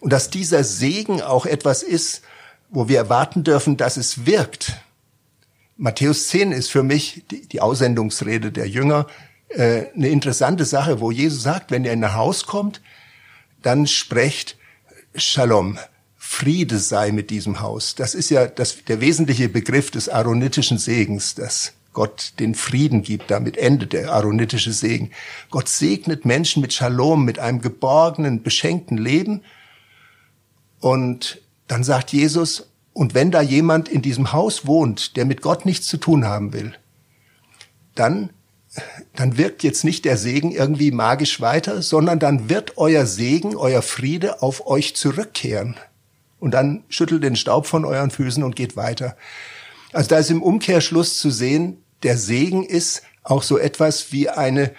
und 0.00 0.12
dass 0.12 0.30
dieser 0.30 0.64
Segen 0.64 1.22
auch 1.22 1.46
etwas 1.46 1.82
ist, 1.82 2.22
wo 2.70 2.88
wir 2.88 2.98
erwarten 2.98 3.44
dürfen, 3.44 3.76
dass 3.76 3.96
es 3.96 4.26
wirkt. 4.26 4.76
Matthäus 5.76 6.28
10 6.28 6.52
ist 6.52 6.70
für 6.70 6.82
mich 6.82 7.24
die, 7.30 7.46
die 7.48 7.60
Aussendungsrede 7.60 8.52
der 8.52 8.68
Jünger 8.68 9.06
äh, 9.48 9.86
eine 9.94 10.08
interessante 10.08 10.64
Sache, 10.64 11.00
wo 11.00 11.10
Jesus 11.10 11.42
sagt, 11.42 11.70
wenn 11.70 11.84
ihr 11.84 11.92
in 11.92 12.04
ein 12.04 12.14
Haus 12.14 12.46
kommt, 12.46 12.80
dann 13.62 13.86
sprecht 13.86 14.56
Shalom, 15.14 15.78
Friede 16.16 16.78
sei 16.78 17.12
mit 17.12 17.30
diesem 17.30 17.60
Haus. 17.60 17.94
Das 17.94 18.14
ist 18.14 18.30
ja 18.30 18.46
das, 18.46 18.84
der 18.84 19.00
wesentliche 19.00 19.48
Begriff 19.48 19.90
des 19.90 20.08
aaronitischen 20.08 20.78
Segens, 20.78 21.34
dass 21.34 21.74
Gott 21.92 22.32
den 22.38 22.54
Frieden 22.54 23.02
gibt. 23.02 23.30
Damit 23.30 23.58
endet 23.58 23.92
der 23.92 24.12
aaronitische 24.12 24.72
Segen. 24.72 25.10
Gott 25.50 25.68
segnet 25.68 26.24
Menschen 26.24 26.62
mit 26.62 26.72
Shalom, 26.72 27.24
mit 27.24 27.38
einem 27.38 27.60
geborgenen, 27.60 28.42
beschenkten 28.42 28.96
Leben. 28.96 29.42
Und 30.80 31.42
dann 31.68 31.84
sagt 31.84 32.12
Jesus, 32.12 32.71
und 32.92 33.14
wenn 33.14 33.30
da 33.30 33.40
jemand 33.40 33.88
in 33.88 34.02
diesem 34.02 34.32
Haus 34.32 34.66
wohnt, 34.66 35.16
der 35.16 35.24
mit 35.24 35.42
Gott 35.42 35.64
nichts 35.64 35.86
zu 35.86 35.96
tun 35.96 36.26
haben 36.26 36.52
will, 36.52 36.74
dann, 37.94 38.30
dann 39.14 39.38
wirkt 39.38 39.62
jetzt 39.62 39.84
nicht 39.84 40.04
der 40.04 40.16
Segen 40.16 40.52
irgendwie 40.52 40.90
magisch 40.90 41.40
weiter, 41.40 41.82
sondern 41.82 42.18
dann 42.18 42.48
wird 42.48 42.76
euer 42.76 43.06
Segen, 43.06 43.56
euer 43.56 43.82
Friede 43.82 44.42
auf 44.42 44.66
euch 44.66 44.94
zurückkehren. 44.94 45.76
Und 46.38 46.52
dann 46.52 46.84
schüttelt 46.88 47.22
den 47.22 47.36
Staub 47.36 47.66
von 47.66 47.84
euren 47.84 48.10
Füßen 48.10 48.42
und 48.42 48.56
geht 48.56 48.76
weiter. 48.76 49.16
Also 49.92 50.08
da 50.08 50.18
ist 50.18 50.30
im 50.30 50.42
Umkehrschluss 50.42 51.18
zu 51.18 51.30
sehen, 51.30 51.82
der 52.02 52.18
Segen 52.18 52.64
ist 52.64 53.02
auch 53.22 53.42
so 53.42 53.58
etwas 53.58 54.12
wie 54.12 54.28
eine 54.28 54.72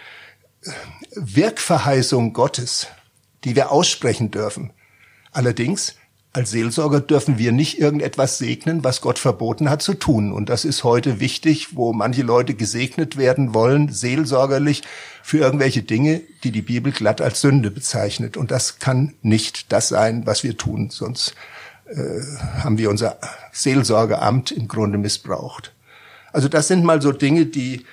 Wirkverheißung 1.15 2.33
Gottes, 2.33 2.87
die 3.43 3.55
wir 3.55 3.71
aussprechen 3.71 4.31
dürfen. 4.31 4.73
Allerdings 5.31 5.95
als 6.35 6.49
Seelsorger 6.49 6.99
dürfen 6.99 7.37
wir 7.37 7.51
nicht 7.51 7.79
irgendetwas 7.79 8.39
segnen, 8.39 8.83
was 8.83 9.01
Gott 9.01 9.19
verboten 9.19 9.69
hat 9.69 9.83
zu 9.83 9.93
tun. 9.93 10.31
Und 10.31 10.49
das 10.49 10.65
ist 10.65 10.83
heute 10.83 11.19
wichtig, 11.19 11.75
wo 11.75 11.93
manche 11.93 12.23
Leute 12.23 12.55
gesegnet 12.55 13.17
werden 13.17 13.53
wollen, 13.53 13.89
seelsorgerlich, 13.89 14.81
für 15.21 15.37
irgendwelche 15.37 15.83
Dinge, 15.83 16.21
die 16.43 16.51
die 16.51 16.63
Bibel 16.63 16.91
glatt 16.91 17.21
als 17.21 17.39
Sünde 17.39 17.69
bezeichnet. 17.69 18.35
Und 18.35 18.49
das 18.49 18.79
kann 18.79 19.13
nicht 19.21 19.71
das 19.71 19.89
sein, 19.89 20.25
was 20.25 20.43
wir 20.43 20.57
tun. 20.57 20.89
Sonst 20.89 21.35
äh, 21.85 22.19
haben 22.63 22.79
wir 22.79 22.89
unser 22.89 23.19
Seelsorgeamt 23.51 24.51
im 24.51 24.67
Grunde 24.67 24.97
missbraucht. 24.97 25.71
Also 26.31 26.49
das 26.49 26.67
sind 26.67 26.83
mal 26.83 26.99
so 26.99 27.11
Dinge, 27.11 27.45
die 27.45 27.85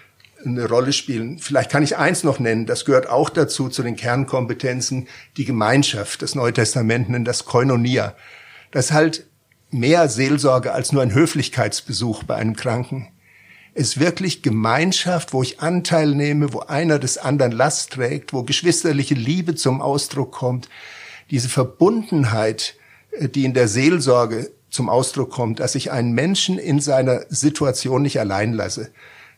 eine 0.45 0.69
Rolle 0.69 0.93
spielen. 0.93 1.39
Vielleicht 1.39 1.71
kann 1.71 1.83
ich 1.83 1.97
eins 1.97 2.25
noch 2.25 2.39
nennen, 2.39 2.67
das 2.67 2.85
gehört 2.85 3.09
auch 3.09 3.31
dazu, 3.31 3.69
zu 3.69 3.83
den 3.83 3.97
Kernkompetenzen, 3.97 5.09
die 5.37 5.45
Gemeinschaft. 5.45 6.23
Das 6.23 6.35
Neue 6.35 6.53
Testament 6.53 7.11
nennt 7.11 7.29
das 7.29 7.45
Koinonia. 7.45 8.15
Das 8.71 8.87
ist 8.87 8.93
halt 8.93 9.27
mehr 9.71 10.09
Seelsorge 10.09 10.73
als 10.73 10.93
nur 10.93 11.03
ein 11.03 11.15
Höflichkeitsbesuch 11.15 12.25
bei 12.25 12.37
einem 12.37 12.57
Kranken. 12.57 13.09
Es 13.73 13.91
ist 13.91 14.01
wirklich 14.01 14.43
Gemeinschaft, 14.43 15.33
wo 15.33 15.43
ich 15.43 15.61
Anteil 15.61 16.15
nehme, 16.15 16.53
wo 16.53 16.61
einer 16.61 16.99
des 16.99 17.19
anderen 17.19 17.53
Last 17.53 17.93
trägt, 17.93 18.33
wo 18.33 18.43
geschwisterliche 18.43 19.15
Liebe 19.15 19.55
zum 19.55 19.81
Ausdruck 19.81 20.33
kommt. 20.33 20.69
Diese 21.31 21.49
Verbundenheit, 21.49 22.75
äh, 23.13 23.29
die 23.29 23.45
in 23.45 23.55
der 23.55 23.69
Seelsorge 23.69 24.51
zum 24.71 24.89
Ausdruck 24.89 25.31
kommt, 25.31 25.61
dass 25.61 25.75
ich 25.75 25.91
einen 25.91 26.13
Menschen 26.13 26.59
in 26.59 26.81
seiner 26.81 27.25
Situation 27.29 28.03
nicht 28.03 28.19
allein 28.19 28.53
lasse. 28.53 28.91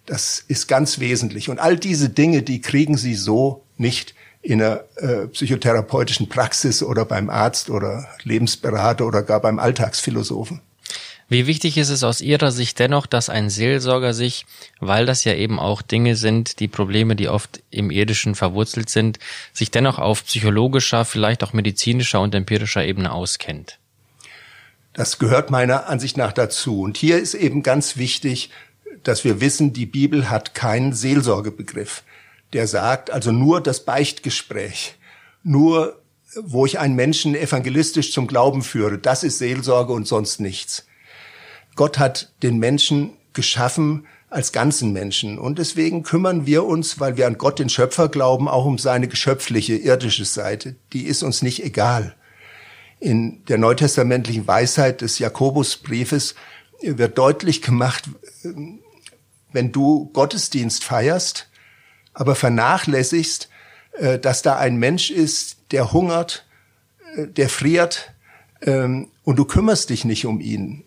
Das 0.06 0.44
ist 0.48 0.66
ganz 0.66 0.98
wesentlich. 0.98 1.48
Und 1.48 1.58
all 1.58 1.76
diese 1.76 2.08
Dinge, 2.08 2.42
die 2.42 2.60
kriegen 2.60 2.96
Sie 2.96 3.14
so 3.14 3.64
nicht 3.76 4.14
in 4.42 4.60
einer 4.60 4.84
äh, 4.96 5.28
psychotherapeutischen 5.28 6.28
Praxis 6.28 6.82
oder 6.82 7.04
beim 7.04 7.30
Arzt 7.30 7.70
oder 7.70 8.08
Lebensberater 8.24 9.06
oder 9.06 9.22
gar 9.22 9.40
beim 9.40 9.60
Alltagsphilosophen. 9.60 10.60
Wie 11.28 11.46
wichtig 11.46 11.78
ist 11.78 11.88
es 11.88 12.04
aus 12.04 12.20
Ihrer 12.20 12.52
Sicht 12.52 12.78
dennoch, 12.78 13.06
dass 13.06 13.30
ein 13.30 13.48
Seelsorger 13.48 14.12
sich, 14.12 14.44
weil 14.80 15.06
das 15.06 15.24
ja 15.24 15.32
eben 15.32 15.58
auch 15.58 15.80
Dinge 15.80 16.14
sind, 16.14 16.60
die 16.60 16.68
Probleme, 16.68 17.16
die 17.16 17.28
oft 17.28 17.62
im 17.70 17.90
Irdischen 17.90 18.34
verwurzelt 18.34 18.90
sind, 18.90 19.18
sich 19.52 19.70
dennoch 19.70 19.98
auf 19.98 20.26
psychologischer, 20.26 21.06
vielleicht 21.06 21.42
auch 21.42 21.54
medizinischer 21.54 22.20
und 22.20 22.34
empirischer 22.34 22.84
Ebene 22.84 23.12
auskennt? 23.12 23.78
Das 24.92 25.18
gehört 25.18 25.50
meiner 25.50 25.88
Ansicht 25.88 26.18
nach 26.18 26.32
dazu. 26.32 26.82
Und 26.82 26.98
hier 26.98 27.18
ist 27.18 27.32
eben 27.32 27.62
ganz 27.62 27.96
wichtig, 27.96 28.50
dass 29.02 29.24
wir 29.24 29.40
wissen, 29.40 29.72
die 29.72 29.86
Bibel 29.86 30.30
hat 30.30 30.54
keinen 30.54 30.92
Seelsorgebegriff, 30.92 32.02
der 32.52 32.66
sagt, 32.66 33.10
also 33.10 33.32
nur 33.32 33.60
das 33.60 33.84
Beichtgespräch, 33.84 34.96
nur 35.42 36.00
wo 36.42 36.64
ich 36.64 36.78
einen 36.78 36.94
Menschen 36.94 37.34
evangelistisch 37.34 38.12
zum 38.12 38.26
Glauben 38.26 38.62
führe, 38.62 38.98
das 38.98 39.22
ist 39.22 39.38
Seelsorge 39.38 39.92
und 39.92 40.06
sonst 40.06 40.40
nichts. 40.40 40.86
Gott 41.74 41.98
hat 41.98 42.32
den 42.42 42.58
Menschen 42.58 43.12
geschaffen 43.32 44.06
als 44.32 44.52
ganzen 44.52 44.92
Menschen. 44.92 45.38
Und 45.38 45.58
deswegen 45.58 46.02
kümmern 46.02 46.46
wir 46.46 46.64
uns, 46.64 47.00
weil 47.00 47.16
wir 47.16 47.26
an 47.26 47.38
Gott, 47.38 47.58
den 47.58 47.68
Schöpfer, 47.68 48.08
glauben, 48.08 48.48
auch 48.48 48.64
um 48.64 48.78
seine 48.78 49.08
geschöpfliche, 49.08 49.74
irdische 49.74 50.24
Seite. 50.24 50.76
Die 50.92 51.04
ist 51.04 51.22
uns 51.22 51.42
nicht 51.42 51.62
egal. 51.62 52.14
In 52.98 53.44
der 53.46 53.58
neutestamentlichen 53.58 54.46
Weisheit 54.46 55.00
des 55.00 55.18
Jakobusbriefes 55.18 56.34
wird 56.82 57.18
deutlich 57.18 57.62
gemacht, 57.62 58.04
wenn 59.52 59.72
du 59.72 60.10
Gottesdienst 60.12 60.84
feierst, 60.84 61.48
aber 62.14 62.34
vernachlässigst, 62.34 63.48
äh, 63.92 64.18
dass 64.18 64.42
da 64.42 64.56
ein 64.56 64.76
Mensch 64.76 65.10
ist, 65.10 65.56
der 65.70 65.92
hungert, 65.92 66.46
äh, 67.16 67.26
der 67.26 67.48
friert, 67.48 68.12
ähm, 68.62 69.08
und 69.24 69.36
du 69.36 69.44
kümmerst 69.44 69.90
dich 69.90 70.04
nicht 70.04 70.26
um 70.26 70.40
ihn, 70.40 70.84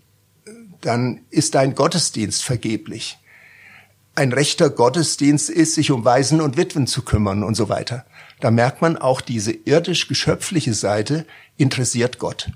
dann 0.81 1.21
ist 1.29 1.55
dein 1.55 1.75
Gottesdienst 1.75 2.43
vergeblich. 2.43 3.17
Ein 4.13 4.31
rechter 4.31 4.69
Gottesdienst 4.69 5.49
ist, 5.49 5.75
sich 5.75 5.91
um 5.91 6.05
Waisen 6.05 6.41
und 6.41 6.57
Witwen 6.57 6.87
zu 6.87 7.01
kümmern 7.01 7.43
und 7.43 7.55
so 7.55 7.69
weiter. 7.69 8.05
Da 8.39 8.51
merkt 8.51 8.81
man 8.81 8.97
auch 8.97 9.21
diese 9.21 9.51
irdisch-geschöpfliche 9.51 10.73
Seite 10.73 11.25
interessiert 11.57 12.19
Gott. 12.19 12.51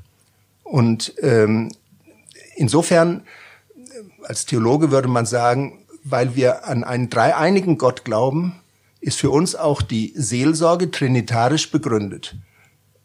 Und 0.64 1.14
ähm, 1.22 1.72
insofern, 2.56 3.24
als 4.24 4.46
Theologe 4.46 4.92
würde 4.92 5.08
man 5.08 5.26
sagen, 5.26 5.86
weil 6.12 6.36
wir 6.36 6.66
an 6.66 6.84
einen 6.84 7.10
dreieinigen 7.10 7.78
Gott 7.78 8.06
glauben, 8.06 8.62
ist 9.02 9.20
für 9.20 9.30
uns 9.30 9.56
auch 9.56 9.82
die 9.82 10.14
Seelsorge 10.16 10.92
trinitarisch 10.92 11.72
begründet. 11.72 12.36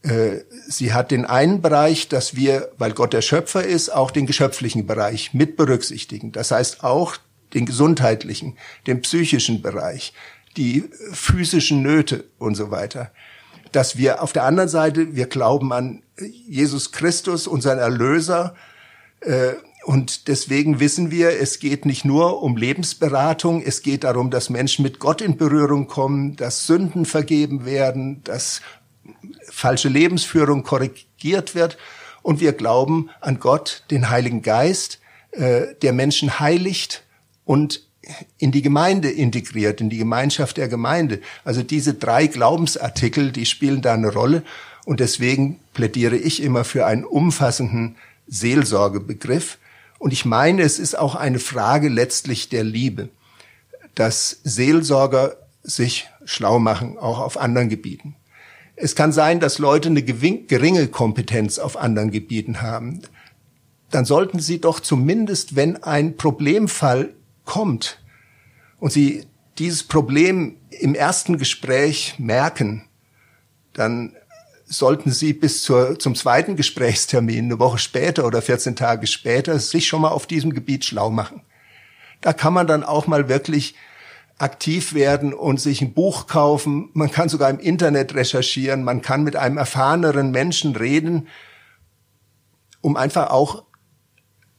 Äh, 0.02 0.40
sie 0.68 0.92
hat 0.92 1.10
den 1.10 1.24
einen 1.24 1.62
Bereich, 1.62 2.08
dass 2.08 2.36
wir, 2.36 2.70
weil 2.78 2.92
Gott 2.92 3.12
der 3.12 3.22
Schöpfer 3.22 3.64
ist, 3.64 3.90
auch 3.90 4.10
den 4.10 4.26
geschöpflichen 4.26 4.86
Bereich 4.86 5.32
mit 5.32 5.56
berücksichtigen. 5.56 6.32
Das 6.32 6.50
heißt 6.50 6.84
auch 6.84 7.16
den 7.54 7.66
gesundheitlichen, 7.66 8.58
den 8.86 9.00
psychischen 9.00 9.62
Bereich, 9.62 10.12
die 10.56 10.84
physischen 11.12 11.82
Nöte 11.82 12.24
und 12.38 12.54
so 12.54 12.70
weiter. 12.70 13.12
Dass 13.72 13.96
wir 13.96 14.22
auf 14.22 14.32
der 14.32 14.44
anderen 14.44 14.68
Seite, 14.68 15.16
wir 15.16 15.26
glauben 15.26 15.72
an 15.72 16.02
Jesus 16.46 16.92
Christus, 16.92 17.46
unseren 17.46 17.78
Erlöser, 17.78 18.54
äh, 19.20 19.54
und 19.84 20.28
deswegen 20.28 20.80
wissen 20.80 21.10
wir, 21.10 21.40
es 21.40 21.58
geht 21.58 21.84
nicht 21.84 22.04
nur 22.04 22.42
um 22.42 22.56
Lebensberatung, 22.56 23.62
es 23.62 23.82
geht 23.82 24.04
darum, 24.04 24.30
dass 24.30 24.48
Menschen 24.48 24.82
mit 24.82 24.98
Gott 24.98 25.20
in 25.20 25.36
Berührung 25.36 25.88
kommen, 25.88 26.36
dass 26.36 26.66
Sünden 26.66 27.04
vergeben 27.04 27.66
werden, 27.66 28.22
dass 28.24 28.62
falsche 29.50 29.88
Lebensführung 29.88 30.62
korrigiert 30.62 31.54
wird. 31.54 31.76
Und 32.22 32.40
wir 32.40 32.52
glauben 32.52 33.10
an 33.20 33.38
Gott, 33.38 33.84
den 33.90 34.08
Heiligen 34.08 34.40
Geist, 34.40 35.00
äh, 35.32 35.74
der 35.82 35.92
Menschen 35.92 36.40
heiligt 36.40 37.04
und 37.44 37.86
in 38.38 38.52
die 38.52 38.62
Gemeinde 38.62 39.10
integriert, 39.10 39.80
in 39.80 39.90
die 39.90 39.98
Gemeinschaft 39.98 40.56
der 40.56 40.68
Gemeinde. 40.68 41.20
Also 41.44 41.62
diese 41.62 41.94
drei 41.94 42.26
Glaubensartikel, 42.26 43.32
die 43.32 43.46
spielen 43.46 43.82
da 43.82 43.94
eine 43.94 44.12
Rolle. 44.12 44.42
Und 44.86 45.00
deswegen 45.00 45.60
plädiere 45.74 46.16
ich 46.16 46.42
immer 46.42 46.64
für 46.64 46.86
einen 46.86 47.04
umfassenden 47.04 47.96
Seelsorgebegriff. 48.26 49.58
Und 50.04 50.12
ich 50.12 50.26
meine, 50.26 50.60
es 50.60 50.78
ist 50.78 50.98
auch 50.98 51.14
eine 51.14 51.38
Frage 51.38 51.88
letztlich 51.88 52.50
der 52.50 52.62
Liebe, 52.62 53.08
dass 53.94 54.38
Seelsorger 54.44 55.38
sich 55.62 56.10
schlau 56.26 56.58
machen, 56.58 56.98
auch 56.98 57.20
auf 57.20 57.38
anderen 57.38 57.70
Gebieten. 57.70 58.14
Es 58.76 58.94
kann 58.96 59.12
sein, 59.12 59.40
dass 59.40 59.58
Leute 59.58 59.88
eine 59.88 60.02
geringe 60.02 60.88
Kompetenz 60.88 61.58
auf 61.58 61.78
anderen 61.78 62.10
Gebieten 62.10 62.60
haben. 62.60 63.00
Dann 63.90 64.04
sollten 64.04 64.40
sie 64.40 64.60
doch 64.60 64.80
zumindest, 64.80 65.56
wenn 65.56 65.82
ein 65.82 66.18
Problemfall 66.18 67.14
kommt 67.46 67.98
und 68.80 68.92
sie 68.92 69.24
dieses 69.56 69.84
Problem 69.84 70.56
im 70.68 70.94
ersten 70.94 71.38
Gespräch 71.38 72.16
merken, 72.18 72.84
dann 73.72 74.14
sollten 74.66 75.10
Sie 75.10 75.32
bis 75.32 75.62
zur, 75.62 75.98
zum 75.98 76.14
zweiten 76.14 76.56
Gesprächstermin, 76.56 77.46
eine 77.46 77.58
Woche 77.58 77.78
später 77.78 78.26
oder 78.26 78.42
14 78.42 78.76
Tage 78.76 79.06
später, 79.06 79.58
sich 79.58 79.86
schon 79.86 80.02
mal 80.02 80.08
auf 80.08 80.26
diesem 80.26 80.52
Gebiet 80.52 80.84
schlau 80.84 81.10
machen. 81.10 81.42
Da 82.20 82.32
kann 82.32 82.54
man 82.54 82.66
dann 82.66 82.84
auch 82.84 83.06
mal 83.06 83.28
wirklich 83.28 83.74
aktiv 84.38 84.94
werden 84.94 85.32
und 85.32 85.60
sich 85.60 85.80
ein 85.80 85.92
Buch 85.92 86.26
kaufen. 86.26 86.90
Man 86.94 87.10
kann 87.10 87.28
sogar 87.28 87.50
im 87.50 87.58
Internet 87.58 88.14
recherchieren. 88.14 88.82
Man 88.82 89.02
kann 89.02 89.22
mit 89.22 89.36
einem 89.36 89.58
erfahreneren 89.58 90.30
Menschen 90.30 90.74
reden, 90.74 91.28
um 92.80 92.96
einfach 92.96 93.30
auch 93.30 93.64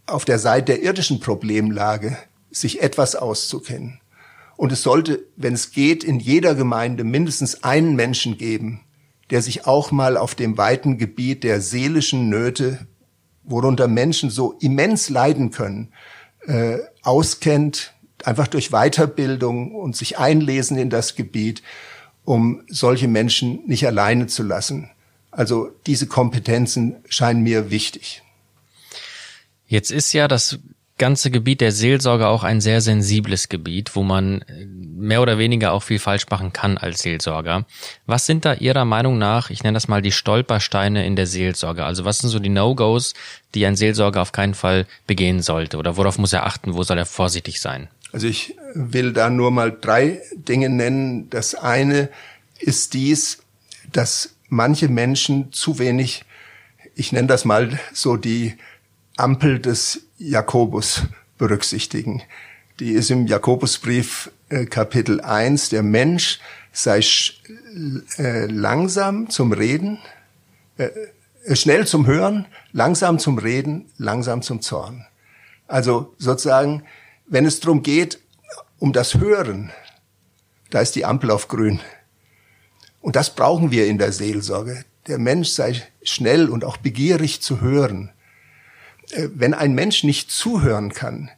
auf 0.05 0.25
der 0.25 0.39
Seite 0.39 0.73
der 0.73 0.83
irdischen 0.83 1.19
Problemlage 1.19 2.17
sich 2.51 2.81
etwas 2.81 3.15
auszukennen. 3.15 3.99
Und 4.55 4.71
es 4.71 4.83
sollte, 4.83 5.25
wenn 5.35 5.53
es 5.53 5.71
geht, 5.71 6.03
in 6.03 6.19
jeder 6.19 6.55
Gemeinde 6.55 7.03
mindestens 7.03 7.63
einen 7.63 7.95
Menschen 7.95 8.37
geben, 8.37 8.85
der 9.29 9.41
sich 9.41 9.65
auch 9.65 9.91
mal 9.91 10.17
auf 10.17 10.35
dem 10.35 10.57
weiten 10.57 10.97
Gebiet 10.97 11.43
der 11.43 11.61
seelischen 11.61 12.29
Nöte, 12.29 12.88
worunter 13.43 13.88
Menschen 13.88 14.29
so 14.29 14.53
immens 14.59 15.09
leiden 15.09 15.51
können, 15.51 15.91
äh, 16.45 16.79
auskennt, 17.01 17.93
einfach 18.23 18.47
durch 18.47 18.69
Weiterbildung 18.69 19.75
und 19.75 19.95
sich 19.95 20.17
einlesen 20.17 20.77
in 20.77 20.89
das 20.89 21.15
Gebiet, 21.15 21.61
um 22.23 22.63
solche 22.67 23.07
Menschen 23.07 23.61
nicht 23.67 23.85
alleine 23.85 24.27
zu 24.27 24.43
lassen. 24.43 24.89
Also 25.31 25.69
diese 25.85 26.07
Kompetenzen 26.07 26.97
scheinen 27.07 27.43
mir 27.43 27.69
wichtig. 27.69 28.23
Jetzt 29.67 29.91
ist 29.91 30.13
ja 30.13 30.27
das 30.27 30.59
ganze 30.97 31.29
Gebiet 31.29 31.62
der 31.62 31.71
Seelsorge 31.71 32.27
auch 32.27 32.43
ein 32.43 32.62
sehr 32.62 32.79
sensibles 32.81 33.49
Gebiet, 33.49 33.95
wo 33.95 34.03
man 34.03 34.41
äh, 34.41 34.65
mehr 34.65 35.21
oder 35.21 35.38
weniger 35.38 35.73
auch 35.73 35.84
viel 35.84 35.99
falsch 35.99 36.27
machen 36.29 36.53
kann 36.53 36.77
als 36.77 37.01
Seelsorger. 37.01 37.65
Was 38.05 38.25
sind 38.25 38.45
da 38.45 38.53
Ihrer 38.53 38.86
Meinung 38.86 39.17
nach, 39.17 39.49
ich 39.49 39.63
nenne 39.63 39.75
das 39.75 39.88
mal 39.88 40.01
die 40.01 40.12
Stolpersteine 40.12 41.05
in 41.05 41.15
der 41.15 41.27
Seelsorge? 41.27 41.84
Also 41.84 42.05
was 42.05 42.19
sind 42.19 42.29
so 42.29 42.39
die 42.39 42.49
No-Gos, 42.49 43.13
die 43.53 43.65
ein 43.65 43.75
Seelsorger 43.75 44.21
auf 44.21 44.31
keinen 44.31 44.53
Fall 44.53 44.88
begehen 45.05 45.41
sollte? 45.41 45.77
Oder 45.77 45.97
worauf 45.97 46.17
muss 46.17 46.34
er 46.34 46.45
achten? 46.45 46.75
Wo 46.75 46.84
soll 46.84 46.97
er 46.97 47.05
vorsichtig 47.05 47.60
sein? 47.60 47.89
Also 48.13 48.27
ich 48.27 48.55
will 48.73 49.12
da 49.12 49.29
nur 49.29 49.51
mal 49.51 49.75
drei 49.79 50.21
Dinge 50.34 50.69
nennen. 50.69 51.29
Das 51.29 51.55
eine 51.55 52.10
ist 52.60 52.93
dies, 52.93 53.43
dass 53.91 54.36
manche 54.47 54.88
Menschen 54.88 55.51
zu 55.51 55.79
wenig, 55.79 56.23
ich 56.95 57.12
nenne 57.12 57.27
das 57.27 57.43
mal 57.43 57.77
so 57.93 58.15
die 58.15 58.55
Ampel 59.17 59.60
des 59.60 60.04
Jakobus 60.17 61.04
berücksichtigen. 61.38 62.23
Die 62.80 62.91
ist 62.91 63.12
im 63.12 63.28
Jakobusbrief 63.28 64.32
äh, 64.49 64.65
Kapitel 64.65 65.21
1, 65.21 65.69
der 65.69 65.84
Mensch 65.84 66.39
sei 66.71 67.01
äh, 68.17 68.45
langsam 68.45 69.30
zum 69.30 69.51
Reden, 69.51 69.99
äh, 70.78 70.89
äh, 71.45 71.56
schnell 71.56 71.88
zum 71.88 72.06
Hören, 72.06 72.45
langsam 72.71 73.19
zum 73.19 73.38
Reden, 73.38 73.86
langsam 73.97 74.41
zum 74.41 74.62
Zorn. 74.62 75.06
Also 75.67 76.13
sozusagen, 76.17 76.84
wenn 77.28 77.45
es 77.45 77.60
darum 77.60 77.82
geht, 77.82 78.19
um 78.80 78.93
das 78.93 79.15
Hören, 79.15 79.71
da 80.69 80.82
ist 80.82 80.95
die 80.95 81.06
Ampel 81.06 81.32
auf 81.32 81.47
grün. 81.47 81.80
Und 83.01 83.15
das 83.15 83.34
brauchen 83.36 83.71
wir 83.71 83.88
in 83.88 83.97
der 83.97 84.12
Seelsorge. 84.12 84.84
Der 85.08 85.17
Mensch 85.17 85.49
sei 85.49 85.82
schnell 86.04 86.49
und 86.49 86.65
auch 86.65 86.78
begierig 86.78 87.41
zu 87.41 87.62
hören. 87.62 88.12
Äh, 89.11 89.29
wenn 89.33 89.53
ein 89.53 89.73
Mensch 89.73 90.03
nicht 90.03 90.31
zuhören 90.31 90.93
kann, 90.93 91.31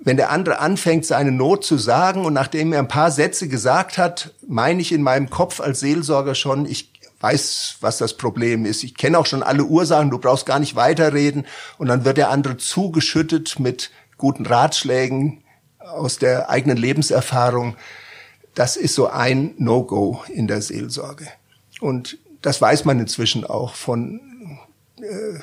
wenn 0.00 0.16
der 0.16 0.30
andere 0.30 0.60
anfängt, 0.60 1.04
seine 1.04 1.32
Not 1.32 1.64
zu 1.64 1.76
sagen 1.76 2.24
und 2.24 2.32
nachdem 2.32 2.72
er 2.72 2.78
ein 2.78 2.88
paar 2.88 3.10
Sätze 3.10 3.48
gesagt 3.48 3.98
hat, 3.98 4.32
meine 4.46 4.80
ich 4.80 4.92
in 4.92 5.02
meinem 5.02 5.28
Kopf 5.28 5.60
als 5.60 5.80
Seelsorger 5.80 6.34
schon, 6.34 6.66
ich 6.66 6.92
weiß, 7.20 7.78
was 7.80 7.98
das 7.98 8.16
Problem 8.16 8.64
ist. 8.64 8.84
Ich 8.84 8.96
kenne 8.96 9.18
auch 9.18 9.26
schon 9.26 9.42
alle 9.42 9.64
Ursachen, 9.64 10.10
du 10.10 10.18
brauchst 10.18 10.46
gar 10.46 10.60
nicht 10.60 10.76
weiterreden. 10.76 11.46
Und 11.76 11.88
dann 11.88 12.04
wird 12.04 12.16
der 12.16 12.30
andere 12.30 12.56
zugeschüttet 12.56 13.58
mit 13.58 13.90
guten 14.16 14.46
Ratschlägen 14.46 15.42
aus 15.78 16.18
der 16.18 16.48
eigenen 16.48 16.76
Lebenserfahrung. 16.76 17.76
Das 18.54 18.76
ist 18.76 18.94
so 18.94 19.08
ein 19.08 19.54
No-Go 19.58 20.22
in 20.32 20.46
der 20.46 20.62
Seelsorge. 20.62 21.26
Und 21.80 22.18
das 22.42 22.60
weiß 22.60 22.84
man 22.84 23.00
inzwischen 23.00 23.44
auch 23.44 23.74
von 23.74 24.20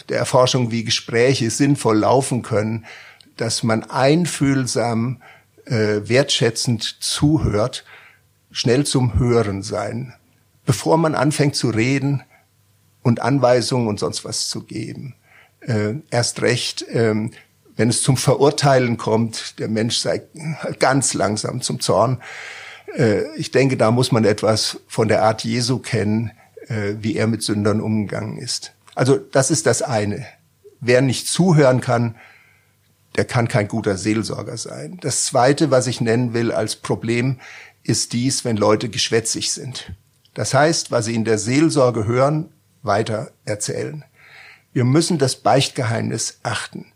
der 0.09 0.17
Erforschung, 0.17 0.71
wie 0.71 0.83
Gespräche 0.83 1.49
sinnvoll 1.49 1.99
laufen 1.99 2.41
können, 2.41 2.85
dass 3.37 3.63
man 3.63 3.83
einfühlsam, 3.83 5.21
äh, 5.65 6.01
wertschätzend 6.07 6.97
zuhört, 7.01 7.85
schnell 8.51 8.85
zum 8.85 9.19
Hören 9.19 9.61
sein 9.63 10.13
bevor 10.65 10.97
man 10.97 11.15
anfängt 11.15 11.55
zu 11.55 11.69
reden 11.69 12.23
und 13.03 13.21
Anweisungen 13.21 13.87
und 13.87 13.99
sonst 13.99 14.25
was 14.25 14.49
zu 14.49 14.63
geben. 14.63 15.15
Äh, 15.61 15.95
erst 16.09 16.41
recht, 16.41 16.85
ähm, 16.89 17.31
wenn 17.75 17.89
es 17.89 18.01
zum 18.01 18.17
Verurteilen 18.17 18.97
kommt, 18.97 19.59
der 19.59 19.67
Mensch 19.67 19.97
sei 19.97 20.21
ganz 20.79 21.13
langsam 21.13 21.61
zum 21.61 21.79
Zorn. 21.79 22.21
Äh, 22.95 23.23
ich 23.35 23.51
denke, 23.51 23.77
da 23.77 23.91
muss 23.91 24.11
man 24.11 24.25
etwas 24.25 24.79
von 24.87 25.07
der 25.07 25.23
Art 25.23 25.43
Jesu 25.43 25.79
kennen, 25.79 26.31
äh, 26.67 26.95
wie 26.99 27.15
er 27.15 27.27
mit 27.27 27.43
Sündern 27.43 27.81
umgegangen 27.81 28.37
ist. 28.37 28.73
Also 28.95 29.17
das 29.17 29.51
ist 29.51 29.65
das 29.65 29.81
eine. 29.81 30.25
Wer 30.79 31.01
nicht 31.01 31.27
zuhören 31.27 31.81
kann, 31.81 32.15
der 33.15 33.25
kann 33.25 33.47
kein 33.47 33.67
guter 33.67 33.97
Seelsorger 33.97 34.57
sein. 34.57 34.97
Das 35.01 35.25
zweite, 35.25 35.71
was 35.71 35.87
ich 35.87 36.01
nennen 36.01 36.33
will 36.33 36.51
als 36.51 36.75
Problem, 36.75 37.39
ist 37.83 38.13
dies, 38.13 38.43
wenn 38.43 38.57
Leute 38.57 38.89
geschwätzig 38.89 39.51
sind. 39.51 39.93
Das 40.33 40.53
heißt, 40.53 40.91
was 40.91 41.05
sie 41.05 41.15
in 41.15 41.23
der 41.23 41.37
Seelsorge 41.37 42.05
hören, 42.05 42.51
weiter 42.81 43.31
erzählen. 43.45 44.03
Wir 44.73 44.83
müssen 44.83 45.17
das 45.17 45.37
Beichtgeheimnis 45.37 46.39
achten. 46.43 46.91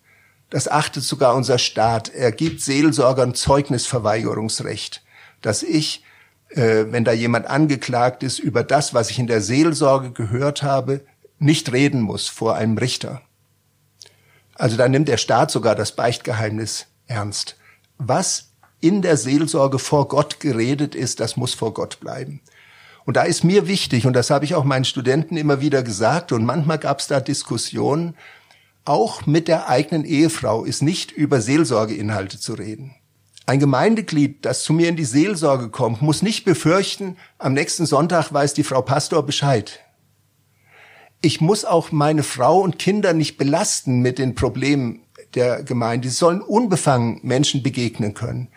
Das 0.49 0.67
achtet 0.67 1.03
sogar 1.03 1.35
unser 1.35 1.57
Staat. 1.57 2.09
Er 2.09 2.31
gibt 2.31 2.61
Seelsorgern 2.61 3.35
Zeugnisverweigerungsrecht, 3.35 5.03
dass 5.41 5.63
ich, 5.63 6.03
äh, 6.49 6.85
wenn 6.89 7.05
da 7.05 7.13
jemand 7.13 7.47
angeklagt 7.47 8.23
ist, 8.23 8.39
über 8.39 8.63
das, 8.63 8.93
was 8.93 9.09
ich 9.09 9.19
in 9.19 9.27
der 9.27 9.41
Seelsorge 9.41 10.11
gehört 10.11 10.63
habe, 10.63 11.01
nicht 11.39 11.71
reden 11.71 12.01
muss 12.01 12.27
vor 12.27 12.55
einem 12.55 12.77
Richter. 12.77 13.21
Also 14.55 14.77
da 14.77 14.87
nimmt 14.87 15.07
der 15.07 15.17
Staat 15.17 15.51
sogar 15.51 15.73
das 15.73 15.95
Beichtgeheimnis 15.95 16.87
ernst. 17.07 17.57
Was 17.97 18.51
in 18.81 19.01
der 19.01 19.17
Seelsorge 19.17 19.79
vor 19.79 20.07
Gott 20.07 20.39
geredet 20.39 20.95
ist, 20.95 21.19
das 21.19 21.37
muss 21.37 21.53
vor 21.53 21.73
Gott 21.73 21.99
bleiben. 21.99 22.41
Und 23.05 23.17
da 23.17 23.23
ist 23.23 23.43
mir 23.43 23.67
wichtig, 23.67 24.05
und 24.05 24.13
das 24.13 24.29
habe 24.29 24.45
ich 24.45 24.55
auch 24.55 24.63
meinen 24.63 24.85
Studenten 24.85 25.37
immer 25.37 25.61
wieder 25.61 25.81
gesagt, 25.81 26.31
und 26.31 26.45
manchmal 26.45 26.77
gab 26.77 26.99
es 26.99 27.07
da 27.07 27.19
Diskussionen, 27.19 28.15
auch 28.85 29.25
mit 29.25 29.47
der 29.47 29.69
eigenen 29.69 30.05
Ehefrau 30.05 30.63
ist 30.63 30.81
nicht 30.81 31.11
über 31.11 31.41
Seelsorgeinhalte 31.41 32.39
zu 32.39 32.53
reden. 32.53 32.95
Ein 33.45 33.59
Gemeindeglied, 33.59 34.45
das 34.45 34.63
zu 34.63 34.73
mir 34.73 34.89
in 34.89 34.95
die 34.95 35.05
Seelsorge 35.05 35.69
kommt, 35.69 36.01
muss 36.01 36.21
nicht 36.21 36.45
befürchten, 36.45 37.17
am 37.37 37.53
nächsten 37.53 37.85
Sonntag 37.85 38.31
weiß 38.31 38.53
die 38.53 38.63
Frau 38.63 38.81
Pastor 38.81 39.25
Bescheid. 39.25 39.79
Ich 41.21 41.41
muss 41.41 41.65
auch 41.65 41.91
meine 41.91 42.23
Frau 42.23 42.59
und 42.61 42.79
Kinder 42.79 43.13
nicht 43.13 43.37
belasten 43.37 43.99
mit 43.99 44.19
den 44.19 44.35
Problemen 44.35 45.01
der 45.35 45.63
Gemeinde. 45.63 46.07
Sie 46.07 46.15
sollen 46.15 46.41
unbefangen 46.41 47.19
Menschen 47.23 47.61
begegnen 47.61 48.13
können. 48.13 48.47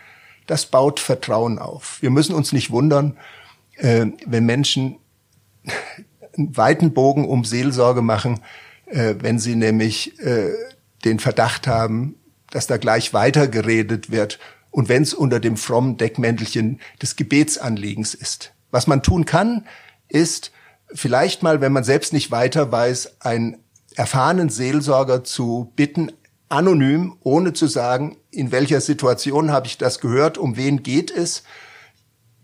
Das 0.47 0.67
baut 0.67 1.01
Vertrauen 1.01 1.59
auf. 1.59 1.99
Wir 2.01 2.11
müssen 2.11 2.35
uns 2.35 2.53
nicht 2.53 2.71
wundern, 2.71 3.19
äh, 3.77 4.07
wenn 4.27 4.47
Menschen 4.47 4.97
einen 6.37 6.57
weiten 6.57 6.95
Bogen 6.95 7.29
um 7.29 7.45
Seelsorge 7.45 8.03
machen, 8.03 8.41
äh, 8.87 9.17
wenn 9.19 9.39
sie 9.39 9.57
nämlich 9.57 10.19
äh, 10.21 10.53
den 11.05 11.19
Verdacht 11.19 11.67
haben, 11.67 12.17
dass 12.51 12.67
da 12.67 12.77
gleich 12.77 13.13
weitergeredet 13.13 14.11
wird 14.11 14.39
und 14.71 14.89
wenn 14.89 15.03
es 15.03 15.15
unter 15.15 15.41
dem 15.41 15.57
frommen 15.57 15.97
Deckmäntelchen 15.97 16.81
des 17.01 17.17
Gebetsanliegens 17.17 18.15
ist. 18.15 18.55
Was 18.71 18.87
man 18.87 19.03
tun 19.03 19.25
kann, 19.25 19.67
ist 20.09 20.53
vielleicht 20.95 21.43
mal, 21.43 21.61
wenn 21.61 21.73
man 21.73 21.85
selbst 21.85 22.13
nicht 22.13 22.31
weiter 22.31 22.71
weiß, 22.71 23.21
einen 23.21 23.59
erfahrenen 23.95 24.49
Seelsorger 24.49 25.25
zu 25.25 25.73
bitten, 25.77 26.13
anonym, 26.49 27.17
ohne 27.23 27.53
zu 27.53 27.67
sagen, 27.67 28.17
in 28.31 28.53
welcher 28.53 28.81
Situation 28.81 29.51
habe 29.51 29.67
ich 29.67 29.79
das 29.79 30.01
gehört, 30.01 30.39
um 30.39 30.57
wen 30.57 30.83
geht 30.83 31.11
es, 31.11 31.45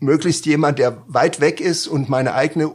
möglichst 0.00 0.46
jemand, 0.46 0.78
der 0.78 1.02
weit 1.06 1.40
weg 1.40 1.60
ist 1.60 1.86
und 1.86 2.08
meine 2.08 2.34
eigene 2.34 2.72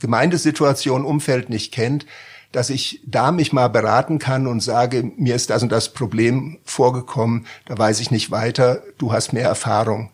Gemeindesituation, 0.00 1.04
Umfeld 1.04 1.50
nicht 1.50 1.72
kennt, 1.72 2.06
dass 2.52 2.70
ich 2.70 3.02
da 3.06 3.30
mich 3.30 3.52
mal 3.52 3.68
beraten 3.68 4.18
kann 4.18 4.46
und 4.46 4.60
sage, 4.60 5.12
mir 5.16 5.34
ist 5.34 5.50
das 5.50 5.62
und 5.62 5.70
das 5.70 5.92
Problem 5.92 6.58
vorgekommen, 6.64 7.46
da 7.66 7.76
weiß 7.76 8.00
ich 8.00 8.10
nicht 8.10 8.30
weiter, 8.30 8.82
du 8.96 9.12
hast 9.12 9.32
mehr 9.32 9.46
Erfahrung. 9.46 10.12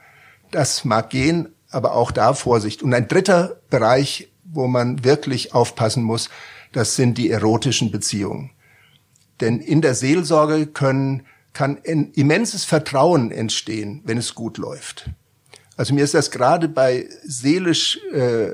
Das 0.50 0.85
mag 0.85 1.11
gehen, 1.11 1.55
aber 1.70 1.94
auch 1.94 2.11
da 2.11 2.35
Vorsicht. 2.35 2.83
Und 2.83 2.92
ein 2.94 3.09
dritter 3.09 3.61
Bereich, 3.70 4.29
wo 4.44 4.66
man 4.66 5.04
wirklich 5.04 5.54
aufpassen 5.54 6.02
muss, 6.02 6.28
das 6.72 6.96
sind 6.96 7.18
die 7.18 7.30
erotischen 7.30 7.90
Beziehungen. 7.90 8.50
Denn 9.40 9.61
in 9.61 9.80
der 9.80 9.94
Seelsorge 9.94 10.66
können, 10.66 11.24
kann 11.52 11.78
ein 11.87 12.11
immenses 12.12 12.64
Vertrauen 12.64 13.30
entstehen, 13.30 14.02
wenn 14.04 14.18
es 14.18 14.35
gut 14.35 14.59
läuft. 14.59 15.11
Also 15.76 15.94
mir 15.94 16.04
ist 16.04 16.14
das 16.14 16.30
gerade 16.30 16.68
bei 16.68 17.09
seelisch 17.24 17.98
äh, 18.12 18.50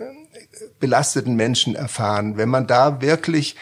belasteten 0.79 1.35
Menschen 1.35 1.75
erfahren, 1.75 2.37
wenn 2.37 2.49
man 2.49 2.67
da 2.67 3.01
wirklich 3.01 3.57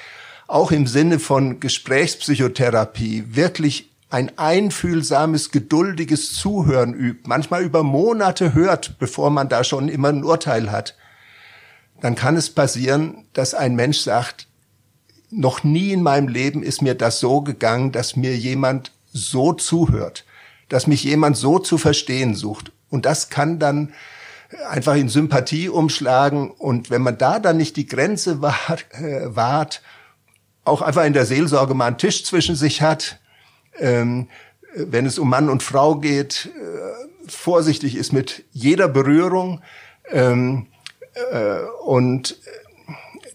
auch 0.47 0.73
im 0.73 0.87
Sinne 0.87 1.19
von 1.19 1.61
Gesprächspsychotherapie 1.61 3.25
wirklich 3.29 3.91
ein 4.11 4.39
einfühlsames, 4.39 5.51
geduldiges 5.51 6.33
Zuhören 6.33 6.95
übt, 6.95 7.25
manchmal 7.27 7.63
über 7.63 7.83
Monate 7.83 8.55
hört, 8.55 8.99
bevor 8.99 9.31
man 9.31 9.49
da 9.49 9.65
schon 9.65 9.89
immer 9.89 10.09
ein 10.09 10.25
Urteil 10.25 10.73
hat, 10.73 10.97
dann 12.01 12.15
kann 12.15 12.37
es 12.37 12.51
passieren, 12.51 13.25
dass 13.33 13.55
ein 13.55 13.75
Mensch 13.75 13.99
sagt, 13.99 14.47
noch 15.31 15.65
nie 15.65 15.93
in 15.93 16.03
meinem 16.03 16.29
Leben 16.29 16.63
ist 16.63 16.81
mir 16.81 16.95
das 16.95 17.21
so 17.21 17.43
gegangen, 17.43 17.93
dass 17.93 18.17
mir 18.17 18.37
jemand 18.37 18.93
so 19.13 19.53
zuhört, 19.53 20.25
dass 20.69 20.87
mich 20.87 21.05
jemand 21.05 21.37
so 21.37 21.59
zu 21.59 21.79
verstehen 21.79 22.35
sucht. 22.35 22.73
Und 22.89 23.05
das 23.05 23.29
kann 23.29 23.59
dann 23.59 23.93
einfach 24.69 24.95
in 24.95 25.09
Sympathie 25.09 25.69
umschlagen. 25.69 26.51
Und 26.51 26.91
wenn 26.91 27.03
man 27.03 27.19
da 27.19 27.39
dann 27.39 27.59
nicht 27.59 27.77
die 27.77 27.87
Grenze 27.87 28.41
wahrt, 28.43 28.87
äh, 28.93 29.35
wahrt 29.35 29.83
auch 30.65 30.83
einfach 30.83 31.05
in 31.05 31.13
der 31.15 31.27
Seelsorge 31.27 31.75
mal 31.75 31.87
einen 31.87 31.99
Tisch 31.99 32.25
zwischen 32.25 32.55
sich 32.55 32.83
hat, 32.83 33.19
ähm, 33.79 34.29
wenn 34.75 35.07
es 35.07 35.19
um 35.19 35.31
Mann 35.31 35.49
und 35.49 35.63
Frau 35.63 35.97
geht, 35.97 36.51
äh, 36.55 37.31
vorsichtig 37.31 37.97
ist 37.97 38.13
mit 38.13 38.45
jeder 38.53 38.89
Berührung 38.89 39.63
ähm, 40.11 40.67
äh, 40.67 40.78
und 41.85 42.39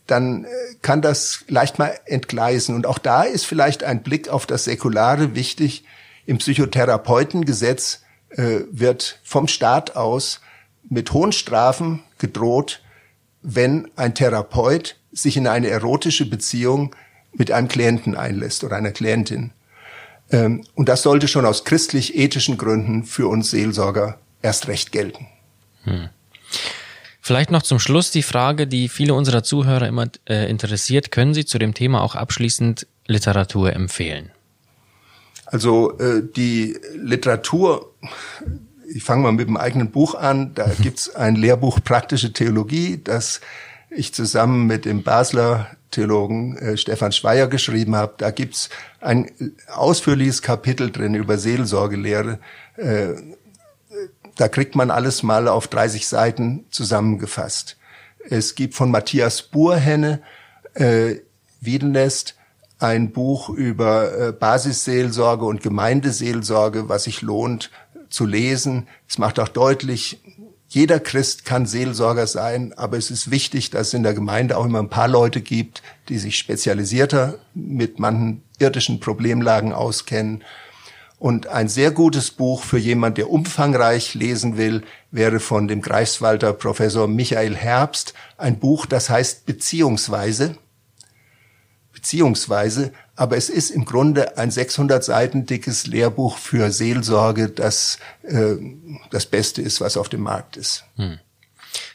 dann 0.07 0.45
kann 0.81 1.01
das 1.01 1.45
leicht 1.47 1.79
mal 1.79 1.97
entgleisen. 2.05 2.75
Und 2.75 2.85
auch 2.85 2.97
da 2.97 3.23
ist 3.23 3.45
vielleicht 3.45 3.83
ein 3.83 4.03
Blick 4.03 4.29
auf 4.29 4.45
das 4.45 4.65
Säkulare 4.65 5.35
wichtig. 5.35 5.85
Im 6.25 6.37
Psychotherapeutengesetz 6.37 8.01
äh, 8.29 8.61
wird 8.71 9.19
vom 9.23 9.47
Staat 9.47 9.95
aus 9.95 10.41
mit 10.89 11.13
hohen 11.13 11.31
Strafen 11.31 12.03
gedroht, 12.17 12.81
wenn 13.41 13.89
ein 13.95 14.15
Therapeut 14.15 14.97
sich 15.11 15.37
in 15.37 15.47
eine 15.47 15.69
erotische 15.69 16.29
Beziehung 16.29 16.95
mit 17.33 17.51
einem 17.51 17.67
Klienten 17.67 18.15
einlässt 18.15 18.63
oder 18.63 18.75
einer 18.75 18.91
Klientin. 18.91 19.51
Ähm, 20.31 20.63
und 20.75 20.89
das 20.89 21.01
sollte 21.01 21.27
schon 21.27 21.45
aus 21.45 21.63
christlich-ethischen 21.63 22.57
Gründen 22.57 23.03
für 23.03 23.27
uns 23.27 23.51
Seelsorger 23.51 24.19
erst 24.41 24.67
recht 24.67 24.91
gelten. 24.91 25.27
Hm. 25.83 26.09
Vielleicht 27.25 27.51
noch 27.51 27.61
zum 27.61 27.79
Schluss 27.79 28.11
die 28.11 28.21
Frage, 28.21 28.67
die 28.67 28.89
viele 28.89 29.13
unserer 29.13 29.43
Zuhörer 29.43 29.87
immer 29.87 30.09
äh, 30.27 30.49
interessiert. 30.49 31.09
Können 31.09 31.33
Sie 31.33 31.45
zu 31.45 31.57
dem 31.57 31.73
Thema 31.73 32.01
auch 32.01 32.15
abschließend 32.15 32.85
Literatur 33.07 33.71
empfehlen? 33.71 34.29
Also 35.45 35.97
äh, 35.99 36.21
die 36.35 36.77
Literatur, 36.97 37.93
ich 38.93 39.05
fange 39.05 39.23
mal 39.23 39.31
mit 39.31 39.47
dem 39.47 39.55
eigenen 39.55 39.89
Buch 39.89 40.15
an, 40.15 40.53
da 40.53 40.69
gibt's 40.81 41.15
ein 41.15 41.37
Lehrbuch 41.37 41.79
Praktische 41.81 42.33
Theologie, 42.33 42.99
das 43.01 43.39
ich 43.89 44.13
zusammen 44.13 44.67
mit 44.67 44.83
dem 44.83 45.03
Basler 45.03 45.77
Theologen 45.91 46.57
äh, 46.57 46.75
Stefan 46.75 47.13
Schweier 47.13 47.47
geschrieben 47.47 47.95
habe. 47.95 48.15
Da 48.17 48.31
gibt's 48.31 48.69
ein 48.99 49.31
ausführliches 49.73 50.41
Kapitel 50.41 50.91
drin 50.91 51.15
über 51.15 51.37
Seelsorgelehre. 51.37 52.39
Äh, 52.75 53.13
da 54.35 54.47
kriegt 54.47 54.75
man 54.75 54.91
alles 54.91 55.23
mal 55.23 55.47
auf 55.47 55.67
30 55.67 56.07
Seiten 56.07 56.65
zusammengefasst. 56.69 57.77
Es 58.29 58.55
gibt 58.55 58.73
von 58.73 58.89
Matthias 58.89 59.41
Burhenne 59.41 60.21
äh, 60.73 61.15
Wiedenest 61.61 62.35
ein 62.79 63.11
Buch 63.11 63.49
über 63.49 64.17
äh, 64.17 64.31
Basisseelsorge 64.31 65.45
und 65.45 65.63
Gemeindeseelsorge, 65.63 66.89
was 66.89 67.05
sich 67.05 67.21
lohnt 67.21 67.71
zu 68.09 68.25
lesen. 68.25 68.87
Es 69.07 69.17
macht 69.17 69.39
auch 69.39 69.47
deutlich, 69.47 70.21
jeder 70.67 70.99
Christ 70.99 71.45
kann 71.45 71.65
Seelsorger 71.67 72.25
sein, 72.25 72.73
aber 72.73 72.97
es 72.97 73.11
ist 73.11 73.29
wichtig, 73.29 73.69
dass 73.69 73.89
es 73.89 73.93
in 73.93 74.03
der 74.03 74.15
Gemeinde 74.15 74.57
auch 74.57 74.65
immer 74.65 74.79
ein 74.79 74.89
paar 74.89 75.07
Leute 75.07 75.39
gibt, 75.39 75.83
die 76.09 76.17
sich 76.17 76.37
spezialisierter 76.37 77.37
mit 77.53 77.99
manchen 77.99 78.43
irdischen 78.57 78.99
Problemlagen 78.99 79.71
auskennen. 79.71 80.43
Und 81.23 81.47
ein 81.47 81.69
sehr 81.69 81.91
gutes 81.91 82.31
Buch 82.31 82.63
für 82.63 82.77
jemand, 82.77 83.17
der 83.17 83.29
umfangreich 83.29 84.13
lesen 84.13 84.57
will, 84.57 84.83
wäre 85.09 85.39
von 85.39 85.69
dem 85.69 85.81
Greifswalder 85.81 86.51
Professor 86.51 87.07
Michael 87.07 87.55
Herbst 87.55 88.13
ein 88.37 88.59
Buch, 88.59 88.85
das 88.85 89.09
heißt 89.09 89.45
Beziehungsweise. 89.45 90.57
Beziehungsweise, 91.93 92.91
aber 93.15 93.37
es 93.37 93.47
ist 93.47 93.69
im 93.69 93.85
Grunde 93.85 94.37
ein 94.37 94.51
600 94.51 95.01
Seiten 95.01 95.45
dickes 95.45 95.87
Lehrbuch 95.87 96.37
für 96.37 96.73
Seelsorge, 96.73 97.47
das 97.47 97.99
äh, 98.23 98.55
das 99.09 99.25
Beste 99.25 99.61
ist, 99.61 99.79
was 99.79 99.95
auf 99.95 100.09
dem 100.09 100.23
Markt 100.23 100.57
ist. 100.57 100.83
Hm. 100.97 101.19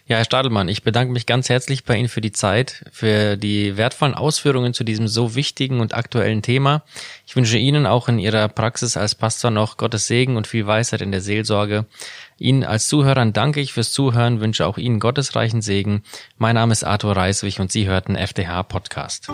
Ja, 0.06 0.16
Herr 0.16 0.24
Stadelmann, 0.24 0.68
ich 0.68 0.82
bedanke 0.82 1.12
mich 1.12 1.26
ganz 1.26 1.48
herzlich 1.48 1.84
bei 1.84 1.96
Ihnen 1.96 2.08
für 2.08 2.20
die 2.20 2.32
Zeit, 2.32 2.84
für 2.90 3.36
die 3.36 3.76
wertvollen 3.76 4.14
Ausführungen 4.14 4.72
zu 4.72 4.82
diesem 4.82 5.06
so 5.06 5.34
wichtigen 5.34 5.80
und 5.80 5.94
aktuellen 5.94 6.42
Thema. 6.42 6.82
Ich 7.26 7.36
wünsche 7.36 7.58
Ihnen 7.58 7.86
auch 7.86 8.08
in 8.08 8.18
Ihrer 8.18 8.48
Praxis 8.48 8.96
als 8.96 9.14
Pastor 9.14 9.50
noch 9.50 9.76
Gottes 9.76 10.06
Segen 10.06 10.36
und 10.36 10.46
viel 10.46 10.66
Weisheit 10.66 11.02
in 11.02 11.12
der 11.12 11.20
Seelsorge. 11.20 11.84
Ihnen 12.38 12.64
als 12.64 12.88
Zuhörern 12.88 13.32
danke 13.32 13.60
ich 13.60 13.72
fürs 13.72 13.92
Zuhören, 13.92 14.40
wünsche 14.40 14.66
auch 14.66 14.78
Ihnen 14.78 15.00
gottesreichen 15.00 15.60
Segen. 15.60 16.02
Mein 16.38 16.54
Name 16.54 16.72
ist 16.72 16.84
Arthur 16.84 17.16
Reiswig 17.16 17.60
und 17.60 17.70
Sie 17.70 17.86
hörten 17.86 18.16
FDH 18.16 18.62
Podcast. 18.62 19.28